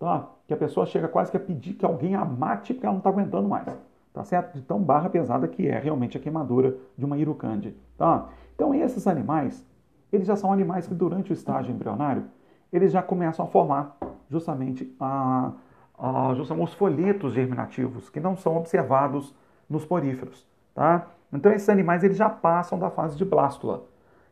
[0.01, 0.31] tá?
[0.49, 2.99] que a pessoa chega quase que a pedir que alguém a mate porque ela não
[2.99, 3.69] está aguentando mais.
[4.13, 4.55] Tá certo?
[4.55, 7.77] De tão barra pesada que é realmente a queimadura de uma irucande.
[7.97, 8.29] Tá?
[8.57, 9.65] Então esses animais,
[10.13, 12.25] eles já são animais que durante o estágio embrionário,
[12.73, 13.97] eles já começam a formar
[14.29, 15.53] justamente, a,
[15.97, 19.33] a, justamente os folhetos germinativos, que não são observados
[19.69, 20.45] nos poríferos.
[20.75, 21.07] Tá?
[21.33, 23.85] Então esses animais eles já passam da fase de blástula.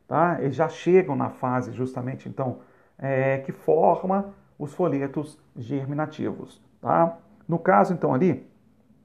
[0.09, 0.38] Tá?
[0.40, 2.57] Eles já chegam na fase justamente então
[2.98, 6.61] é, que forma os folhetos germinativos.
[6.81, 7.18] Tá?
[7.47, 8.47] No caso, então, ali,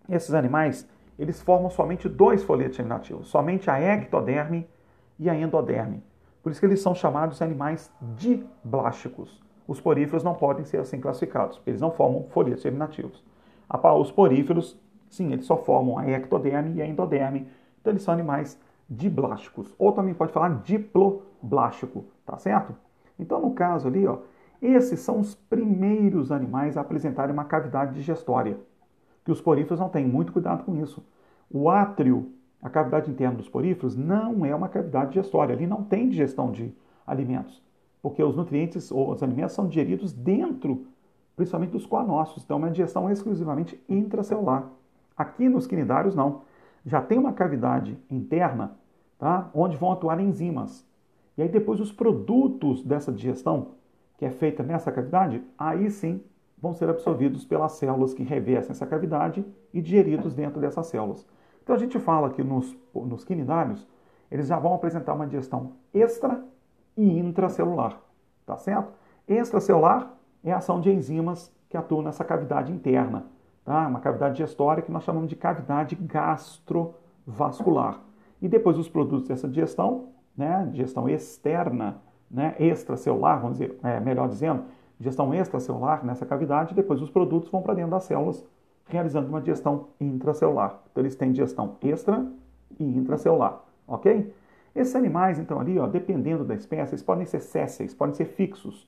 [0.10, 0.88] esses animais,
[1.18, 4.68] eles formam somente dois folhetos germinativos, somente a ectoderme
[5.20, 6.04] e a endoderme.
[6.42, 9.42] Por isso que eles são chamados animais diblásticos.
[9.68, 13.24] Os poríferos não podem ser assim classificados, eles não formam folhetos germinativos.
[14.00, 14.78] Os poríferos,
[15.10, 17.48] sim, eles só formam a ectoderme e a endoderme,
[17.80, 22.76] então eles são animais diblásticos, ou também pode falar diploblástico, tá certo?
[23.18, 24.18] Então, no caso ali, ó,
[24.66, 28.58] esses são os primeiros animais a apresentarem uma cavidade digestória,
[29.26, 30.08] que os poríferos não têm.
[30.08, 31.06] Muito cuidado com isso.
[31.52, 35.54] O átrio, a cavidade interna dos poríferos, não é uma cavidade digestória.
[35.54, 36.74] Ali não tem digestão de
[37.06, 37.62] alimentos,
[38.02, 40.88] porque os nutrientes ou os alimentos são digeridos dentro,
[41.36, 42.44] principalmente dos coanócitos.
[42.44, 44.70] Então, é uma digestão exclusivamente intracelular.
[45.18, 46.42] Aqui nos quinidários, não.
[46.86, 48.78] Já tem uma cavidade interna,
[49.20, 49.50] tá?
[49.54, 50.86] onde vão atuar enzimas.
[51.38, 53.72] E aí, depois, os produtos dessa digestão
[54.24, 56.24] que é feita nessa cavidade, aí sim
[56.58, 61.28] vão ser absorvidos pelas células que revestem essa cavidade e digeridos dentro dessas células.
[61.62, 63.86] Então a gente fala que nos, nos quinidários,
[64.32, 66.42] eles já vão apresentar uma digestão extra
[66.96, 68.00] e intracelular,
[68.46, 68.94] tá certo?
[69.28, 73.26] Extracelular é a ação de enzimas que atuam nessa cavidade interna,
[73.66, 73.86] tá?
[73.90, 78.00] Uma cavidade digestória que nós chamamos de cavidade gastrovascular.
[78.42, 82.02] E depois os produtos dessa digestão né, digestão externa,
[82.34, 84.64] né, extracelular, vamos dizer, é, melhor dizendo,
[84.98, 88.44] digestão extracelular nessa cavidade, depois os produtos vão para dentro das células,
[88.88, 90.80] realizando uma digestão intracelular.
[90.92, 92.26] Então eles têm digestão extra
[92.80, 94.34] e intracelular, ok?
[94.76, 98.88] Esses animais, então, ali, ó, dependendo da espécie, eles podem ser sésseis, podem ser fixos,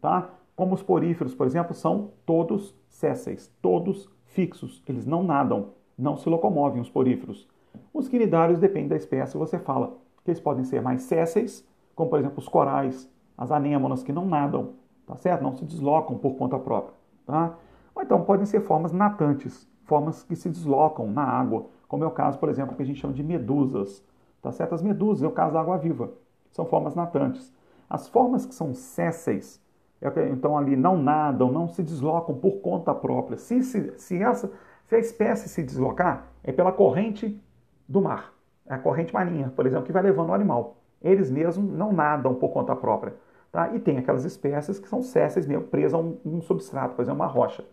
[0.00, 0.30] tá?
[0.56, 4.82] Como os poríferos, por exemplo, são todos sésseis, todos fixos.
[4.88, 7.46] Eles não nadam, não se locomovem, os poríferos.
[7.92, 11.64] Os quinidários dependem da espécie, você fala que eles podem ser mais sésseis,
[11.98, 15.42] como por exemplo os corais, as anêmonas que não nadam, tá certo?
[15.42, 16.94] Não se deslocam por conta própria,
[17.26, 17.56] tá?
[17.92, 22.12] Ou então podem ser formas natantes, formas que se deslocam na água, como é o
[22.12, 24.04] caso, por exemplo, que a gente chama de medusas,
[24.40, 24.76] tá certo?
[24.76, 26.12] As medusas, é o caso da água-viva,
[26.52, 27.52] são formas natantes.
[27.90, 29.60] As formas que são sésseis,
[30.00, 33.36] é então ali não nadam, não se deslocam por conta própria.
[33.36, 34.52] Se, se, se, essa,
[34.84, 37.42] se a espécie se deslocar, é pela corrente
[37.88, 38.32] do mar.
[38.66, 40.77] É a corrente marinha, por exemplo, que vai levando o animal.
[41.02, 43.14] Eles mesmos não nadam por conta própria.
[43.50, 43.74] Tá?
[43.74, 47.20] E tem aquelas espécies que são sésseis mesmo, presas a um, um substrato, por exemplo,
[47.20, 47.64] uma rocha.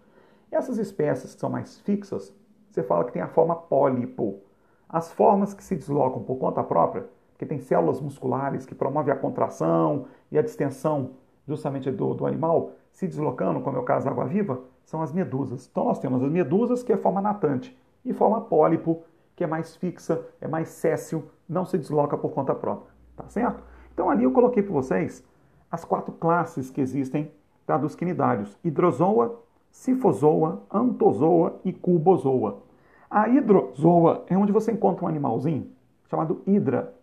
[0.51, 2.33] Essas espécies que são mais fixas,
[2.69, 4.39] você fala que tem a forma pólipo.
[4.87, 7.07] As formas que se deslocam por conta própria,
[7.37, 11.11] que tem células musculares que promovem a contração e a distensão
[11.47, 15.67] justamente do, do animal, se deslocando, como é o caso da água-viva, são as medusas.
[15.69, 19.03] Então nós temos as medusas, que é forma natante, e forma pólipo,
[19.35, 22.94] que é mais fixa, é mais céssil, não se desloca por conta própria.
[23.15, 23.63] Tá certo?
[23.93, 25.23] Então ali eu coloquei para vocês
[25.71, 27.31] as quatro classes que existem
[27.65, 32.63] tá, dos quinidários: hidrozoa, cifozoa, antozoa e cubozoa.
[33.09, 35.71] A hidrozoa é onde você encontra um animalzinho
[36.09, 36.93] chamado hidra.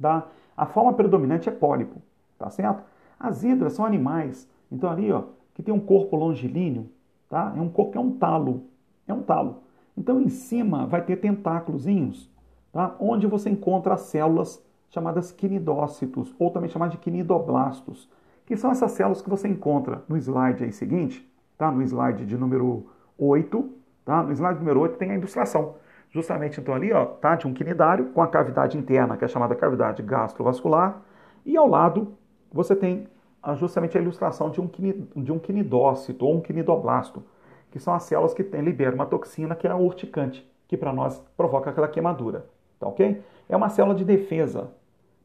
[0.00, 0.26] Tá?
[0.56, 2.00] A forma predominante é pólipo,
[2.38, 2.82] tá certo?
[3.18, 6.90] As hidras são animais, então ali, ó, que tem um corpo longilíneo,
[7.28, 7.52] tá?
[7.56, 8.64] É um corpo é um talo,
[9.06, 9.62] é um talo.
[9.96, 12.30] Então em cima vai ter tentáculozinhos,
[12.72, 12.94] tá?
[12.98, 18.08] Onde você encontra as células chamadas quinidócitos, ou também chamadas de quinidoblastos,
[18.46, 21.28] que são essas células que você encontra no slide aí seguinte,
[21.58, 21.70] tá?
[21.70, 22.86] No slide de número
[23.18, 23.70] 8,
[24.04, 24.22] tá?
[24.22, 25.74] No slide número 8 tem a ilustração.
[26.10, 27.34] Justamente então ali, ó, tá?
[27.34, 31.02] De um quinidário com a cavidade interna, que é chamada cavidade gastrovascular,
[31.44, 32.16] e ao lado
[32.52, 33.08] você tem
[33.56, 34.70] justamente a ilustração de um,
[35.16, 37.22] de um quinidócito ou um quinidoblasto,
[37.70, 40.92] que são as células que tem, liberam uma toxina que é a urticante, que para
[40.92, 42.46] nós provoca aquela queimadura.
[42.78, 43.22] Tá ok?
[43.48, 44.70] É uma célula de defesa,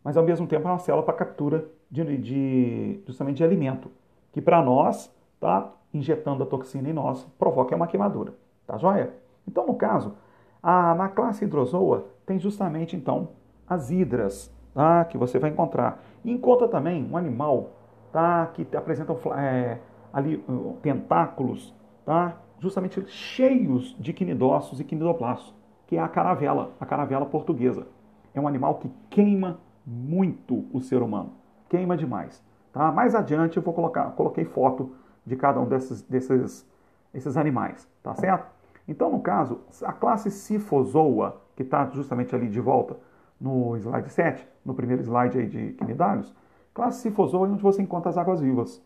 [0.04, 3.92] mas ao mesmo tempo é uma célula para captura de, de, justamente de alimento,
[4.32, 8.34] que para nós, tá injetando a toxina em nós, provoca uma queimadura.
[8.68, 9.14] Tá joia?
[9.48, 10.14] Então, no caso,
[10.62, 13.30] a, na classe hidrozoa tem justamente então
[13.68, 15.06] as hidras, tá?
[15.06, 16.04] que você vai encontrar.
[16.24, 17.72] E encontra também um animal
[18.12, 18.48] tá?
[18.54, 19.80] que apresenta é,
[20.14, 20.44] ali
[20.82, 21.74] tentáculos,
[22.06, 22.38] tá?
[22.60, 25.56] justamente cheios de quinidócitos e quinidoplastos,
[25.88, 27.88] que é a caravela, a caravela portuguesa.
[28.34, 29.60] É um animal que queima
[29.90, 31.32] muito o ser humano,
[31.68, 32.44] queima demais.
[32.72, 32.92] Tá?
[32.92, 34.92] Mais adiante eu vou colocar, coloquei foto
[35.26, 36.68] de cada um desses, desses
[37.12, 38.48] esses animais, tá certo?
[38.88, 42.98] Então, no caso, a classe Cifozoa, que está justamente ali de volta
[43.42, 46.34] no slide 7, no primeiro slide aí de quinidários,
[46.74, 48.82] classe Cifozoa é onde você encontra as águas vivas.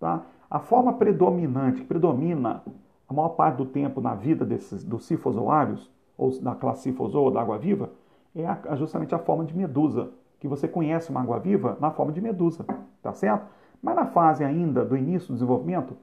[0.00, 0.22] Tá?
[0.50, 2.62] A forma predominante, que predomina
[3.08, 7.40] a maior parte do tempo na vida desses, dos cifozoários, ou da classe Cifozoa, da
[7.40, 7.90] água viva,
[8.34, 12.12] é a, justamente a forma de medusa, que você conhece uma água viva na forma
[12.12, 12.64] de medusa,
[13.02, 13.46] tá certo?
[13.82, 15.96] Mas na fase ainda do início do desenvolvimento,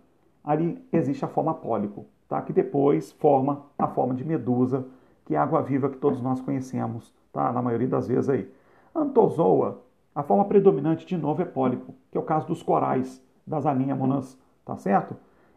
[0.43, 2.41] ali existe a forma pólipo, tá?
[2.41, 4.85] que depois forma a forma de medusa,
[5.25, 7.51] que é a água viva que todos nós conhecemos, tá?
[7.51, 8.49] na maioria das vezes aí.
[8.93, 9.81] Antozoa,
[10.13, 14.39] a forma predominante de novo é pólipo, que é o caso dos corais, das anêmonas,
[14.63, 15.15] tá certo?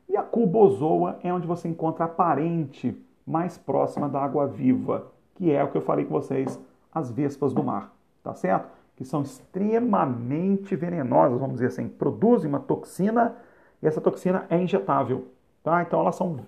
[0.08, 5.52] E a cubozoa é onde você encontra a parente mais próxima da água viva, que
[5.52, 6.58] é o que eu falei com vocês,
[6.92, 7.92] as vespas do mar,
[8.28, 8.68] tá certo?
[8.94, 13.36] Que são extremamente venenosas, vamos dizer assim, produzem uma toxina
[13.82, 15.28] e essa toxina é injetável,
[15.62, 15.80] tá?
[15.82, 16.40] Então elas são,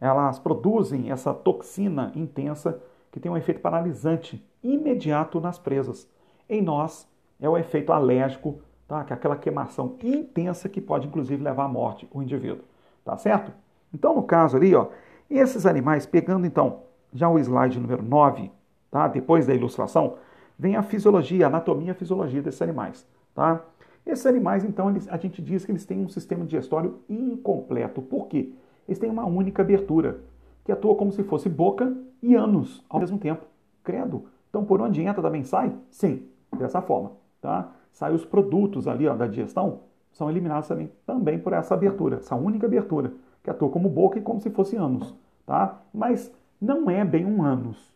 [0.00, 2.80] elas produzem essa toxina intensa
[3.10, 6.08] que tem um efeito paralisante imediato nas presas.
[6.48, 7.08] Em nós
[7.40, 9.02] é o efeito alérgico, tá?
[9.02, 12.64] Que é aquela queimação intensa que pode inclusive levar à morte o indivíduo,
[13.04, 13.52] tá certo?
[13.92, 14.88] Então no caso ali, ó,
[15.28, 18.52] esses animais pegando então já o slide número 9,
[18.92, 19.08] tá?
[19.08, 20.18] Depois da ilustração,
[20.64, 23.62] vem a fisiologia, a anatomia e a fisiologia desses animais, tá?
[24.06, 28.00] Esses animais, então, eles, a gente diz que eles têm um sistema digestório incompleto.
[28.00, 28.50] Por quê?
[28.88, 30.20] Eles têm uma única abertura,
[30.64, 33.44] que atua como se fosse boca e ânus ao mesmo tempo.
[33.82, 34.24] Credo.
[34.48, 35.70] Então, por onde entra também sai?
[35.90, 36.22] Sim,
[36.56, 37.12] dessa forma.
[37.42, 37.70] Tá?
[37.92, 39.80] Sai os produtos ali ó, da digestão,
[40.12, 44.22] são eliminados também, também por essa abertura, essa única abertura, que atua como boca e
[44.22, 45.14] como se fosse ânus.
[45.44, 45.82] Tá?
[45.92, 47.93] Mas não é bem um ânus,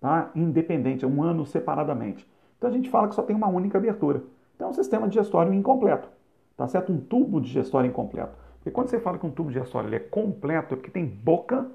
[0.00, 0.30] tá?
[0.34, 2.28] independente, é um ânus separadamente.
[2.56, 4.22] Então a gente fala que só tem uma única abertura.
[4.54, 6.08] Então é um sistema digestório incompleto.
[6.56, 6.92] Tá certo?
[6.92, 8.36] Um tubo digestório incompleto.
[8.56, 11.66] Porque quando você fala que um tubo digestório é completo, é porque tem boca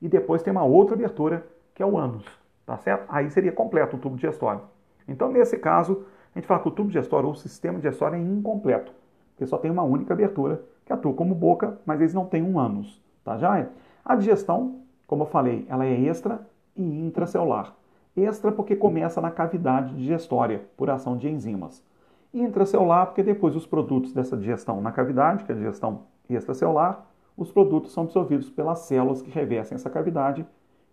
[0.00, 2.24] e depois tem uma outra abertura, que é o ânus.
[2.64, 3.04] Tá certo?
[3.08, 4.62] Aí seria completo o tubo digestório.
[5.06, 8.20] Então, nesse caso, a gente fala que o tubo digestório ou o sistema digestório é
[8.20, 8.92] incompleto.
[9.34, 12.58] Porque só tem uma única abertura, que atua como boca, mas eles não têm um
[12.58, 13.00] ânus.
[13.24, 13.66] Tá já?
[14.04, 16.40] A digestão, como eu falei, ela é extra
[16.76, 17.74] e intracelular.
[18.16, 21.84] Extra porque começa na cavidade digestória, por ação de enzimas.
[22.32, 27.06] Intracelular porque depois os produtos dessa digestão na cavidade, que é a digestão extracelular,
[27.36, 30.46] os produtos são absorvidos pelas células que revestem essa cavidade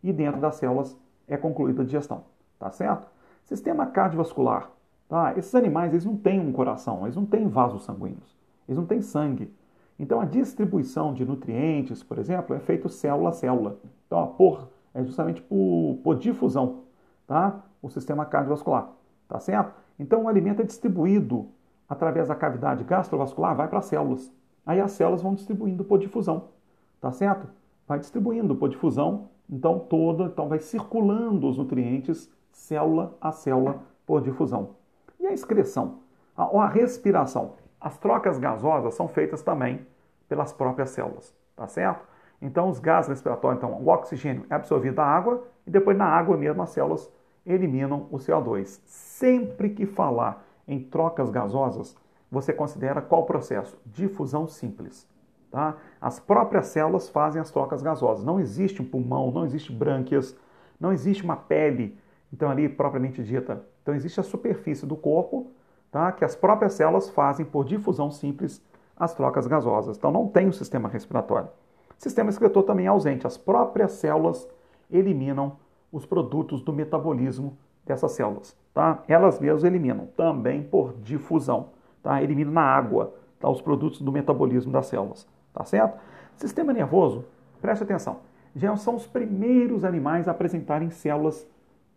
[0.04, 2.24] e dentro das células é concluída a digestão.
[2.58, 3.08] Tá certo?
[3.44, 4.72] Sistema cardiovascular.
[5.08, 5.38] Tá?
[5.38, 8.36] Esses animais eles não têm um coração, eles não têm vasos sanguíneos,
[8.68, 9.54] eles não têm sangue.
[10.00, 13.78] Então a distribuição de nutrientes, por exemplo, é feito célula a célula.
[14.06, 16.82] Então, por, é justamente por, por difusão,
[17.28, 17.64] tá?
[17.82, 18.90] O sistema cardiovascular,
[19.28, 19.72] tá certo?
[20.00, 21.50] Então o alimento é distribuído
[21.88, 24.34] através da cavidade gastrovascular, vai para as células.
[24.66, 26.46] Aí as células vão distribuindo por difusão,
[27.00, 27.48] tá certo?
[27.88, 34.22] Vai distribuindo por difusão, então toda, então vai circulando os nutrientes célula a célula por
[34.22, 34.72] difusão.
[35.20, 36.00] E a excreção,
[36.36, 39.86] a, a respiração, as trocas gasosas são feitas também
[40.28, 42.04] pelas próprias células, tá certo?
[42.41, 46.38] Então os gases respiratórios, então o oxigênio é absorvido da água e depois na água
[46.38, 47.12] mesmo as células
[47.45, 48.80] eliminam o CO2.
[48.86, 51.95] Sempre que falar em trocas gasosas,
[52.30, 53.80] você considera qual processo?
[53.86, 55.08] Difusão simples.
[55.50, 55.78] Tá?
[56.00, 58.23] As próprias células fazem as trocas gasosas.
[58.23, 60.36] Não existe um pulmão, não existe brânquias,
[60.80, 61.97] não existe uma pele,
[62.32, 63.63] então ali propriamente dita.
[63.82, 65.52] Então existe a superfície do corpo,
[65.89, 66.12] tá?
[66.12, 68.62] que as próprias células fazem por difusão simples
[68.95, 69.97] as trocas gasosas.
[69.97, 71.47] Então não tem o sistema respiratório.
[71.98, 73.26] Sistema excretor também é ausente.
[73.26, 74.48] As próprias células
[74.90, 75.58] eliminam
[75.92, 78.56] os produtos do metabolismo dessas células.
[78.74, 79.04] Tá?
[79.08, 81.70] Elas mesmas eliminam, também por difusão
[82.04, 82.22] tá?
[82.22, 83.50] elimina na água tá?
[83.50, 85.28] os produtos do metabolismo das células.
[85.54, 86.00] Tá certo?
[86.36, 87.26] Sistema nervoso,
[87.60, 88.20] preste atenção,
[88.56, 91.48] já são os primeiros animais a apresentarem células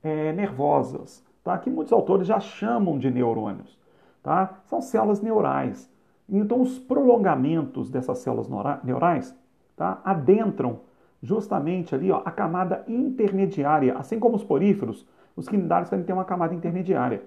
[0.02, 1.58] é, nervosas, tá?
[1.58, 3.78] que muitos autores já chamam de neurônios.
[4.22, 4.60] Tá?
[4.64, 5.90] São células neurais.
[6.28, 8.48] Então, os prolongamentos dessas células
[8.84, 9.34] neurais
[9.80, 9.98] tá?
[10.04, 10.80] adentram
[11.22, 16.24] justamente ali ó, a camada intermediária, assim como os poríferos, os quinidários também têm uma
[16.26, 17.22] camada intermediária.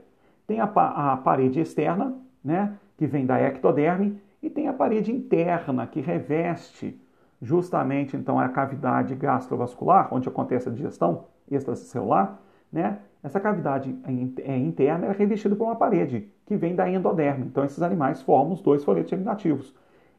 [0.45, 5.87] Tem a, a parede externa, né, que vem da ectoderme, e tem a parede interna
[5.87, 6.99] que reveste
[7.41, 12.39] justamente então a cavidade gastrovascular, onde acontece a digestão extracelular,
[12.71, 12.99] né?
[13.23, 13.95] Essa cavidade
[14.43, 17.45] é interna é revestida por uma parede que vem da endoderme.
[17.45, 19.73] Então esses animais formam os dois folhetos germinativos.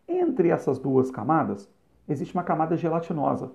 [0.08, 1.70] Entre essas duas camadas
[2.08, 3.52] existe uma camada gelatinosa,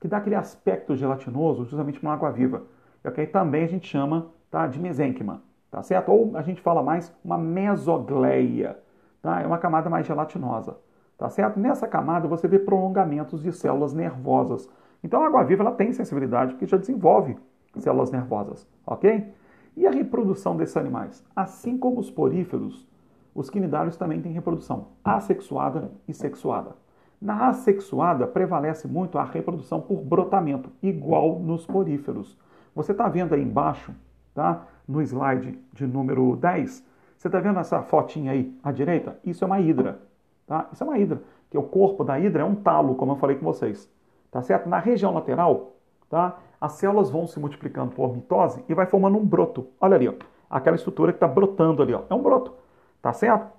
[0.00, 2.64] que dá aquele aspecto gelatinoso justamente uma água viva.
[3.04, 3.26] E okay?
[3.26, 5.42] também a gente chama tá, de mesênquima
[5.74, 6.12] tá certo?
[6.12, 8.78] Ou a gente fala mais uma mesogleia,
[9.20, 9.42] tá?
[9.42, 10.78] É uma camada mais gelatinosa,
[11.18, 11.58] tá certo?
[11.58, 14.70] Nessa camada você vê prolongamentos de células nervosas.
[15.02, 17.36] Então a água-viva ela tem sensibilidade porque já desenvolve
[17.76, 19.34] células nervosas, ok?
[19.76, 21.26] E a reprodução desses animais?
[21.34, 22.86] Assim como os poríferos,
[23.34, 26.76] os quinidários também têm reprodução assexuada e sexuada.
[27.24, 32.36] Na assexuada prevalece muito a reprodução por brotamento, igual nos poríferos.
[32.74, 33.94] Você está vendo aí embaixo,
[34.34, 34.66] tá?
[34.86, 39.18] no slide de número 10, você está vendo essa fotinha aí à direita?
[39.24, 40.02] Isso é uma hidra.
[40.46, 40.68] Tá?
[40.70, 43.36] Isso é uma hidra, que o corpo da hidra é um talo, como eu falei
[43.36, 43.90] com vocês.
[44.30, 44.68] Tá certo?
[44.68, 45.76] Na região lateral,
[46.10, 46.38] tá?
[46.60, 49.68] as células vão se multiplicando por mitose e vai formando um broto.
[49.80, 50.14] Olha ali, ó,
[50.50, 51.94] aquela estrutura que está brotando ali.
[51.94, 52.52] Ó, é um broto.
[53.00, 53.50] Tá certo?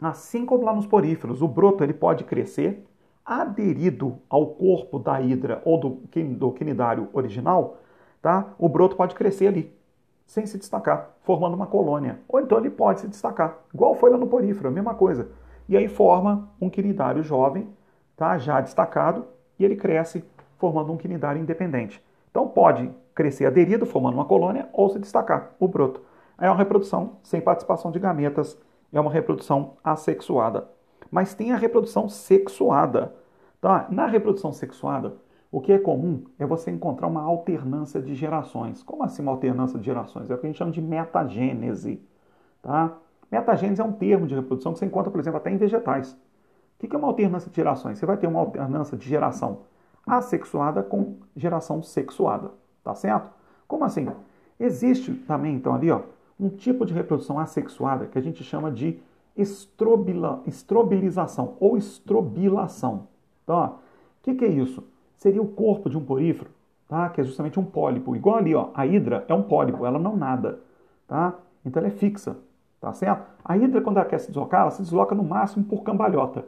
[0.00, 2.86] Assim como lá nos poríferos, o broto ele pode crescer
[3.24, 5.88] aderido ao corpo da hidra ou do,
[6.36, 7.78] do quinidário original,
[8.20, 8.52] tá?
[8.58, 9.72] o broto pode crescer ali
[10.26, 12.18] sem se destacar, formando uma colônia.
[12.28, 15.28] Ou então ele pode se destacar, igual foi lá no porífero, a mesma coisa.
[15.68, 17.68] E aí forma um quinidário jovem,
[18.16, 18.38] tá?
[18.38, 19.26] já destacado,
[19.58, 20.24] e ele cresce
[20.56, 22.02] formando um quinidário independente.
[22.30, 26.00] Então pode crescer aderido, formando uma colônia, ou se destacar, o broto.
[26.38, 28.58] É uma reprodução sem participação de gametas,
[28.92, 30.66] é uma reprodução assexuada.
[31.12, 33.14] Mas tem a reprodução sexuada.
[33.60, 33.86] Tá?
[33.90, 35.14] Na reprodução sexuada,
[35.50, 38.82] o que é comum é você encontrar uma alternância de gerações.
[38.82, 40.30] Como assim uma alternância de gerações?
[40.30, 42.02] É o que a gente chama de metagênese.
[42.62, 42.96] Tá?
[43.30, 46.16] Metagênese é um termo de reprodução que você encontra, por exemplo, até em vegetais.
[46.82, 47.98] O que é uma alternância de gerações?
[47.98, 49.60] Você vai ter uma alternância de geração
[50.06, 52.50] assexuada com geração sexuada.
[52.82, 53.30] Tá certo?
[53.68, 54.08] Como assim?
[54.58, 56.00] Existe também, então, ali, ó,
[56.40, 58.98] um tipo de reprodução assexuada que a gente chama de
[59.36, 63.08] estrobila, estrobilização ou estrobilação.
[63.46, 63.66] Tá?
[63.68, 63.78] O
[64.22, 64.84] que, que é isso?
[65.22, 66.50] seria o corpo de um porífero,
[66.88, 67.08] tá?
[67.08, 68.16] que é justamente um pólipo.
[68.16, 70.58] Igual ali, ó, a hidra é um pólipo, ela não nada.
[71.06, 71.34] Tá?
[71.64, 72.36] então ela é fixa,
[72.80, 73.24] tá certo?
[73.44, 76.44] A hidra, quando ela quer se deslocar, ela se desloca no máximo por cambalhota.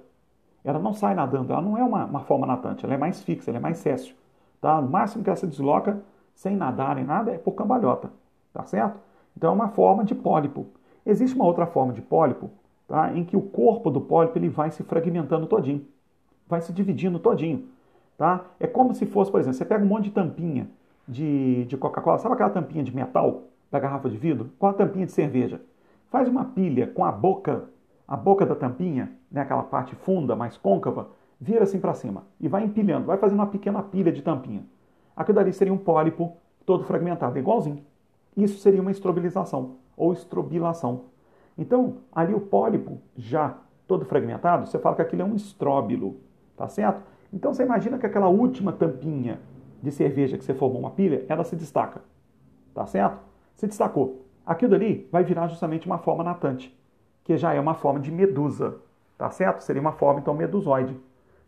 [0.64, 3.50] Ela não sai nadando, ela não é uma, uma forma natante, ela é mais fixa,
[3.50, 4.16] ela é mais céssio.
[4.60, 4.80] Tá?
[4.80, 6.00] No máximo que ela se desloca
[6.34, 8.10] sem nadar nem nada é por cambalhota,
[8.52, 8.98] tá certo?
[9.36, 10.66] Então é uma forma de pólipo.
[11.06, 12.50] Existe uma outra forma de pólipo,
[12.86, 13.12] tá?
[13.14, 15.86] em que o corpo do pólipo ele vai se fragmentando todinho,
[16.46, 17.68] vai se dividindo todinho.
[18.16, 18.44] Tá?
[18.60, 20.68] É como se fosse, por exemplo, você pega um monte de tampinha
[21.06, 24.50] de, de Coca-Cola, sabe aquela tampinha de metal da garrafa de vidro?
[24.58, 25.60] Com a tampinha de cerveja.
[26.10, 27.64] Faz uma pilha com a boca,
[28.06, 31.08] a boca da tampinha, né, aquela parte funda, mais côncava,
[31.40, 34.64] vira assim para cima e vai empilhando, vai fazendo uma pequena pilha de tampinha.
[35.16, 37.84] Aquilo dali seria um pólipo todo fragmentado, igualzinho.
[38.36, 41.02] Isso seria uma estrobilização ou estrobilação.
[41.56, 46.16] Então, ali o pólipo já todo fragmentado, você fala que aquilo é um estróbilo,
[46.56, 47.02] tá certo?
[47.32, 49.40] Então você imagina que aquela última tampinha
[49.82, 52.00] de cerveja que você formou uma pilha, ela se destaca,
[52.72, 53.18] tá certo?
[53.54, 54.24] Se destacou.
[54.46, 56.76] Aquilo dali vai virar justamente uma forma natante,
[57.22, 58.76] que já é uma forma de medusa,
[59.18, 59.60] tá certo?
[59.60, 60.96] Seria uma forma então medusoide,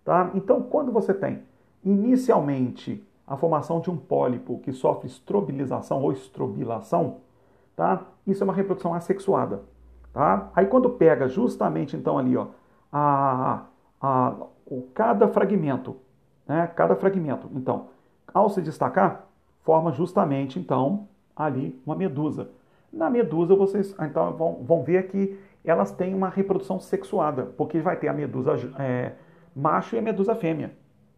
[0.04, 0.30] tá?
[0.34, 1.42] Então, quando você tem
[1.84, 7.18] inicialmente a formação de um pólipo que sofre estrobilização ou estrobilação,
[7.74, 8.06] tá?
[8.26, 9.62] Isso é uma reprodução assexuada,
[10.16, 10.50] tá?
[10.56, 12.46] Aí quando pega justamente então ali, ó,
[12.90, 13.64] a,
[14.00, 15.98] a, o, cada fragmento,
[16.48, 16.66] né?
[16.74, 17.88] Cada fragmento, então,
[18.32, 19.26] ao se destacar,
[19.62, 21.06] forma justamente então
[21.36, 22.48] ali uma medusa.
[22.90, 27.96] Na medusa vocês então vão, vão ver que elas têm uma reprodução sexuada, porque vai
[27.98, 29.12] ter a medusa é,
[29.54, 30.72] macho e a medusa fêmea,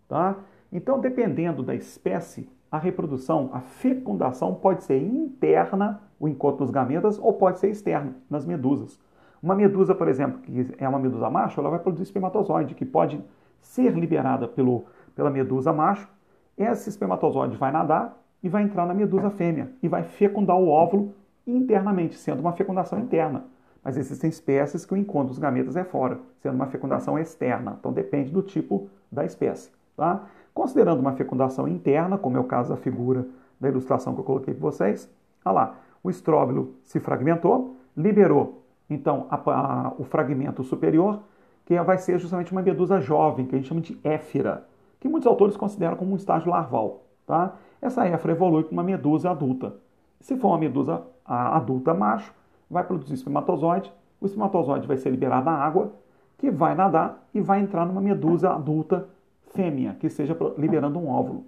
[0.08, 0.34] tá?
[0.72, 7.18] Então, dependendo da espécie, a reprodução, a fecundação pode ser interna, o encontro dos gametas,
[7.18, 9.00] ou pode ser externa, nas medusas.
[9.42, 13.22] Uma medusa, por exemplo, que é uma medusa macho, ela vai produzir espermatozoide, que pode
[13.60, 16.08] ser liberada pelo, pela medusa macho.
[16.56, 21.14] Esse espermatozoide vai nadar e vai entrar na medusa fêmea e vai fecundar o óvulo
[21.46, 23.44] internamente, sendo uma fecundação interna.
[23.82, 27.76] Mas existem espécies que o encontro dos gametas é fora, sendo uma fecundação externa.
[27.78, 29.70] Então depende do tipo da espécie.
[29.96, 30.26] Tá?
[30.54, 33.26] Considerando uma fecundação interna, como é o caso da figura
[33.60, 35.10] da ilustração que eu coloquei para vocês,
[35.44, 41.20] olha lá, o estróbilo se fragmentou, liberou então a, a, o fragmento superior,
[41.64, 44.66] que vai ser justamente uma medusa jovem, que a gente chama de éfira,
[44.98, 47.02] que muitos autores consideram como um estágio larval.
[47.26, 47.54] Tá?
[47.80, 49.74] Essa éfira evolui para uma medusa adulta.
[50.20, 52.32] Se for uma medusa adulta macho,
[52.70, 55.92] vai produzir espermatozoide, o espermatozoide vai ser liberado na água,
[56.38, 59.06] que vai nadar e vai entrar numa medusa adulta
[59.52, 61.44] fêmea que esteja liberando um óvulo.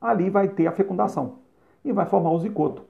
[0.00, 1.36] Ali vai ter a fecundação
[1.84, 2.82] e vai formar o zigoto.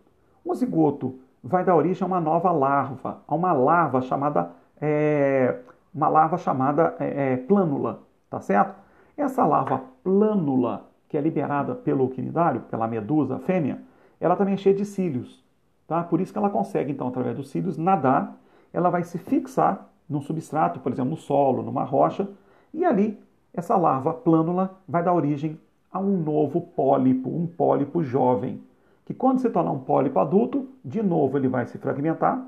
[0.45, 4.51] O zigoto vai dar origem a uma nova larva, a uma larva chamada
[4.81, 5.59] é,
[5.95, 8.75] uma larva chamada é, é, plânula, tá certo?
[9.17, 13.81] Essa larva plânula que é liberada pelo quinidário, pela medusa fêmea,
[14.21, 15.45] ela também é cheia de cílios,
[15.87, 16.03] tá?
[16.03, 18.37] Por isso que ela consegue então através dos cílios nadar,
[18.73, 22.29] ela vai se fixar num substrato, por exemplo, no solo, numa rocha,
[22.73, 23.19] e ali
[23.55, 25.59] essa larva plânula vai dar origem
[25.91, 28.61] a um novo pólipo, um pólipo jovem,
[29.05, 32.45] que quando se tornar um pólipo adulto, de novo ele vai se fragmentar,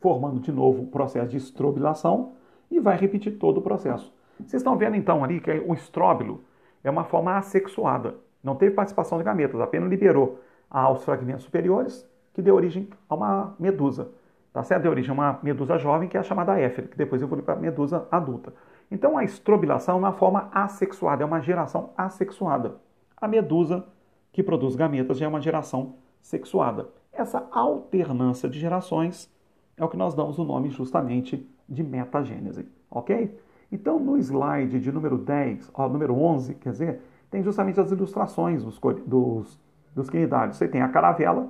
[0.00, 2.32] formando de novo o processo de estrobilação
[2.70, 4.12] e vai repetir todo o processo.
[4.38, 6.42] Vocês estão vendo então ali que o estróbilo
[6.84, 10.40] é uma forma assexuada, não teve participação de gametas, apenas liberou
[10.70, 14.08] aos fragmentos superiores, que deu origem a uma medusa.
[14.52, 14.82] Tá certo?
[14.82, 17.54] Deu origem a uma medusa jovem, que é a chamada éfera, que depois evolui para
[17.54, 18.52] a medusa adulta.
[18.90, 22.76] Então a estrobilação é uma forma assexuada, é uma geração assexuada.
[23.16, 23.86] A medusa
[24.32, 26.88] que produz gametas já é uma geração sexuada.
[27.12, 29.30] Essa alternância de gerações
[29.76, 33.38] é o que nós damos o nome justamente de metagênese, ok?
[33.70, 38.64] Então no slide de número 10, ó, número 11, quer dizer, tem justamente as ilustrações
[38.64, 39.60] dos, dos,
[39.94, 40.56] dos quinidários.
[40.56, 41.48] Você tem a caravela,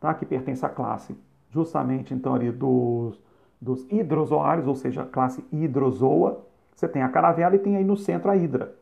[0.00, 1.16] tá, que pertence à classe
[1.50, 3.20] justamente então ali dos,
[3.60, 7.96] dos hidrozoários, ou seja, a classe hidrozoa, você tem a caravela e tem aí no
[7.96, 8.74] centro a hidra.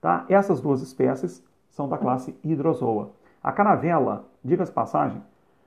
[0.00, 0.26] Tá?
[0.28, 3.10] Essas duas espécies são da classe hidrozoa.
[3.42, 5.22] A caravela, diga-se passagem,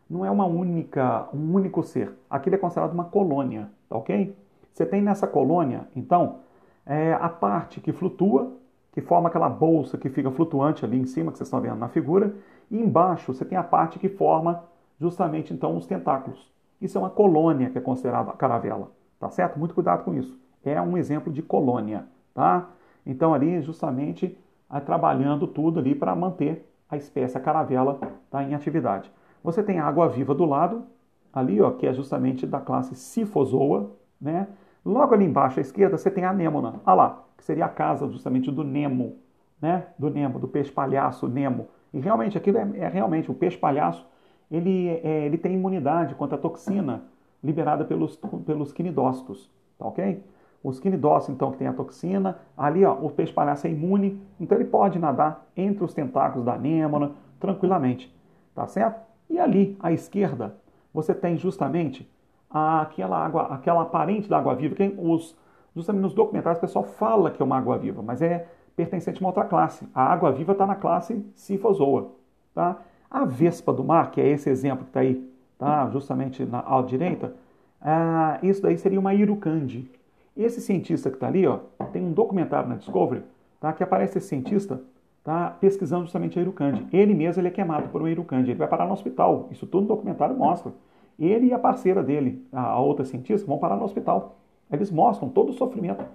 [0.10, 2.14] não é uma única, um único ser.
[2.30, 4.36] Aquilo é considerado uma colônia, tá ok?
[4.72, 6.38] Você tem nessa colônia, então,
[6.86, 8.52] é, a parte que flutua,
[8.92, 11.90] que forma aquela bolsa que fica flutuante ali em cima, que vocês estão vendo na
[11.90, 12.34] figura,
[12.70, 14.64] e embaixo você tem a parte que forma
[15.00, 16.52] justamente então os tentáculos.
[16.82, 19.58] Isso é uma colônia que é considerada a caravela, tá certo?
[19.58, 20.38] Muito cuidado com isso
[20.70, 22.70] é um exemplo de colônia, tá?
[23.05, 24.38] Então ali justamente
[24.86, 27.99] trabalhando tudo ali para manter a espécie a caravela
[28.30, 29.11] tá, em atividade.
[29.43, 30.84] Você tem a água viva do lado,
[31.32, 34.47] ali ó, que é justamente da classe Sifozoa, né?
[34.86, 38.07] Logo ali embaixo à esquerda você tem a anêmona, olha lá, que seria a casa
[38.07, 39.18] justamente do Nemo,
[39.61, 39.88] né?
[39.97, 41.68] Do Nemo, do peixe palhaço Nemo.
[41.93, 44.05] E realmente aquilo é, é realmente o peixe palhaço,
[44.49, 47.03] ele, é, ele tem imunidade contra a toxina
[47.43, 48.15] liberada pelos,
[48.45, 50.24] pelos quinidócitos, tá ok?
[50.64, 54.58] Os quinidócitos, então, que tem a toxina, ali ó, o peixe palhaço é imune, então
[54.58, 58.14] ele pode nadar entre os tentáculos da anêmona tranquilamente,
[58.53, 58.99] tá certo?
[59.30, 60.55] E ali, à esquerda,
[60.93, 62.10] você tem justamente
[62.49, 65.36] aquela água, aquela aparente da água viva, que os,
[65.76, 69.22] justamente nos documentários o pessoal fala que é uma água viva, mas é pertencente a
[69.22, 69.88] uma outra classe.
[69.93, 72.12] A água viva está na classe Cifozoa,
[72.53, 72.78] tá?
[73.10, 75.28] A vespa do mar, que é esse exemplo que está aí,
[75.58, 75.89] tá?
[75.89, 77.34] justamente na, à direita,
[77.82, 79.89] ah, isso daí seria uma irucande.
[80.38, 81.60] Esse cientista que está ali, ó,
[81.92, 83.24] tem um documentário na Discovery,
[83.60, 83.74] tá?
[83.74, 84.80] que aparece esse cientista
[85.24, 85.58] tá?
[85.60, 86.86] pesquisando justamente a irucande.
[86.94, 89.48] Ele mesmo ele é queimado por uma irucande, ele vai parar no hospital.
[89.52, 90.72] Isso tudo no documentário mostra.
[91.18, 94.38] Ele e a parceira dele, a, a outra cientista, vão parar no hospital.
[94.72, 96.06] Eles mostram todo o sofrimento,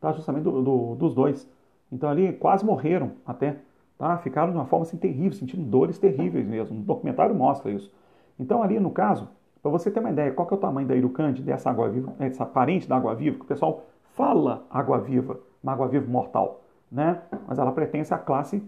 [0.00, 0.12] tá?
[0.12, 1.48] justamente do, do, dos dois.
[1.90, 3.56] Então ali quase morreram até.
[3.96, 4.18] Tá?
[4.18, 6.78] Ficaram de uma forma assim, terrível, sentindo dores terríveis mesmo.
[6.78, 7.90] O documentário mostra isso.
[8.38, 9.28] Então, ali no caso,
[9.62, 12.14] para você ter uma ideia, qual que é o tamanho da irucante, dessa água viva,
[12.18, 13.84] essa parente da água viva, que o pessoal
[14.14, 17.20] fala água viva, uma água viva mortal, né?
[17.46, 18.62] Mas ela pertence à classe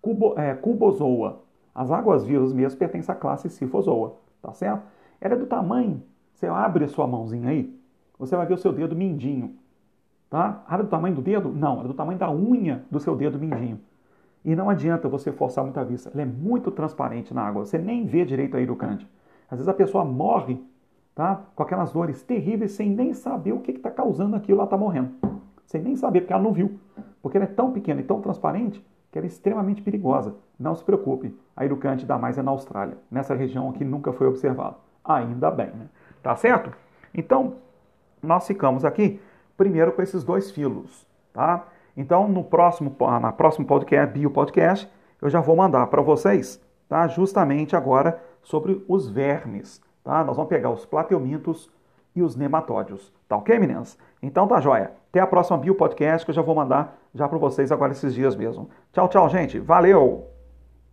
[0.00, 1.40] cubo, é, cubozoa.
[1.74, 4.82] As águas vivas mesmo pertencem à classe cifozoa, tá certo?
[5.20, 7.72] Ela é do tamanho, você abre a sua mãozinha aí,
[8.18, 9.54] você vai ver o seu dedo mindinho,
[10.30, 10.64] tá?
[10.68, 11.50] Ela é do tamanho do dedo?
[11.50, 13.80] Não, ela é do tamanho da unha do seu dedo mindinho.
[14.44, 16.10] E não adianta você forçar muito a vista.
[16.12, 17.66] Ela é muito transparente na água.
[17.66, 19.06] Você nem vê direito a irucante.
[19.50, 20.60] Às vezes a pessoa morre
[21.14, 24.76] tá, com aquelas dores terríveis sem nem saber o que está causando aquilo, ela está
[24.76, 25.10] morrendo.
[25.66, 26.78] Sem nem saber, porque ela não viu.
[27.20, 30.34] Porque ela é tão pequena e tão transparente que ela é extremamente perigosa.
[30.58, 34.26] Não se preocupe, a irucante dá mais é na Austrália, nessa região que nunca foi
[34.26, 34.76] observado.
[35.04, 35.86] Ainda bem, né?
[36.22, 36.72] Tá certo?
[37.14, 37.54] Então,
[38.22, 39.20] nós ficamos aqui
[39.56, 41.66] primeiro com esses dois filos, tá?
[41.96, 44.88] Então, no próximo, na próximo podcast, Bio Podcast,
[45.20, 47.08] eu já vou mandar para vocês, tá?
[47.08, 50.24] Justamente agora sobre os vermes, tá?
[50.24, 51.70] Nós vamos pegar os plateumintos
[52.16, 53.98] e os nematódios, tá ok, meninas?
[54.22, 54.92] Então tá joia.
[55.10, 58.14] Até a próxima Bio Podcast que eu já vou mandar já para vocês agora esses
[58.14, 58.70] dias mesmo.
[58.90, 59.58] Tchau, tchau, gente.
[59.58, 60.37] Valeu!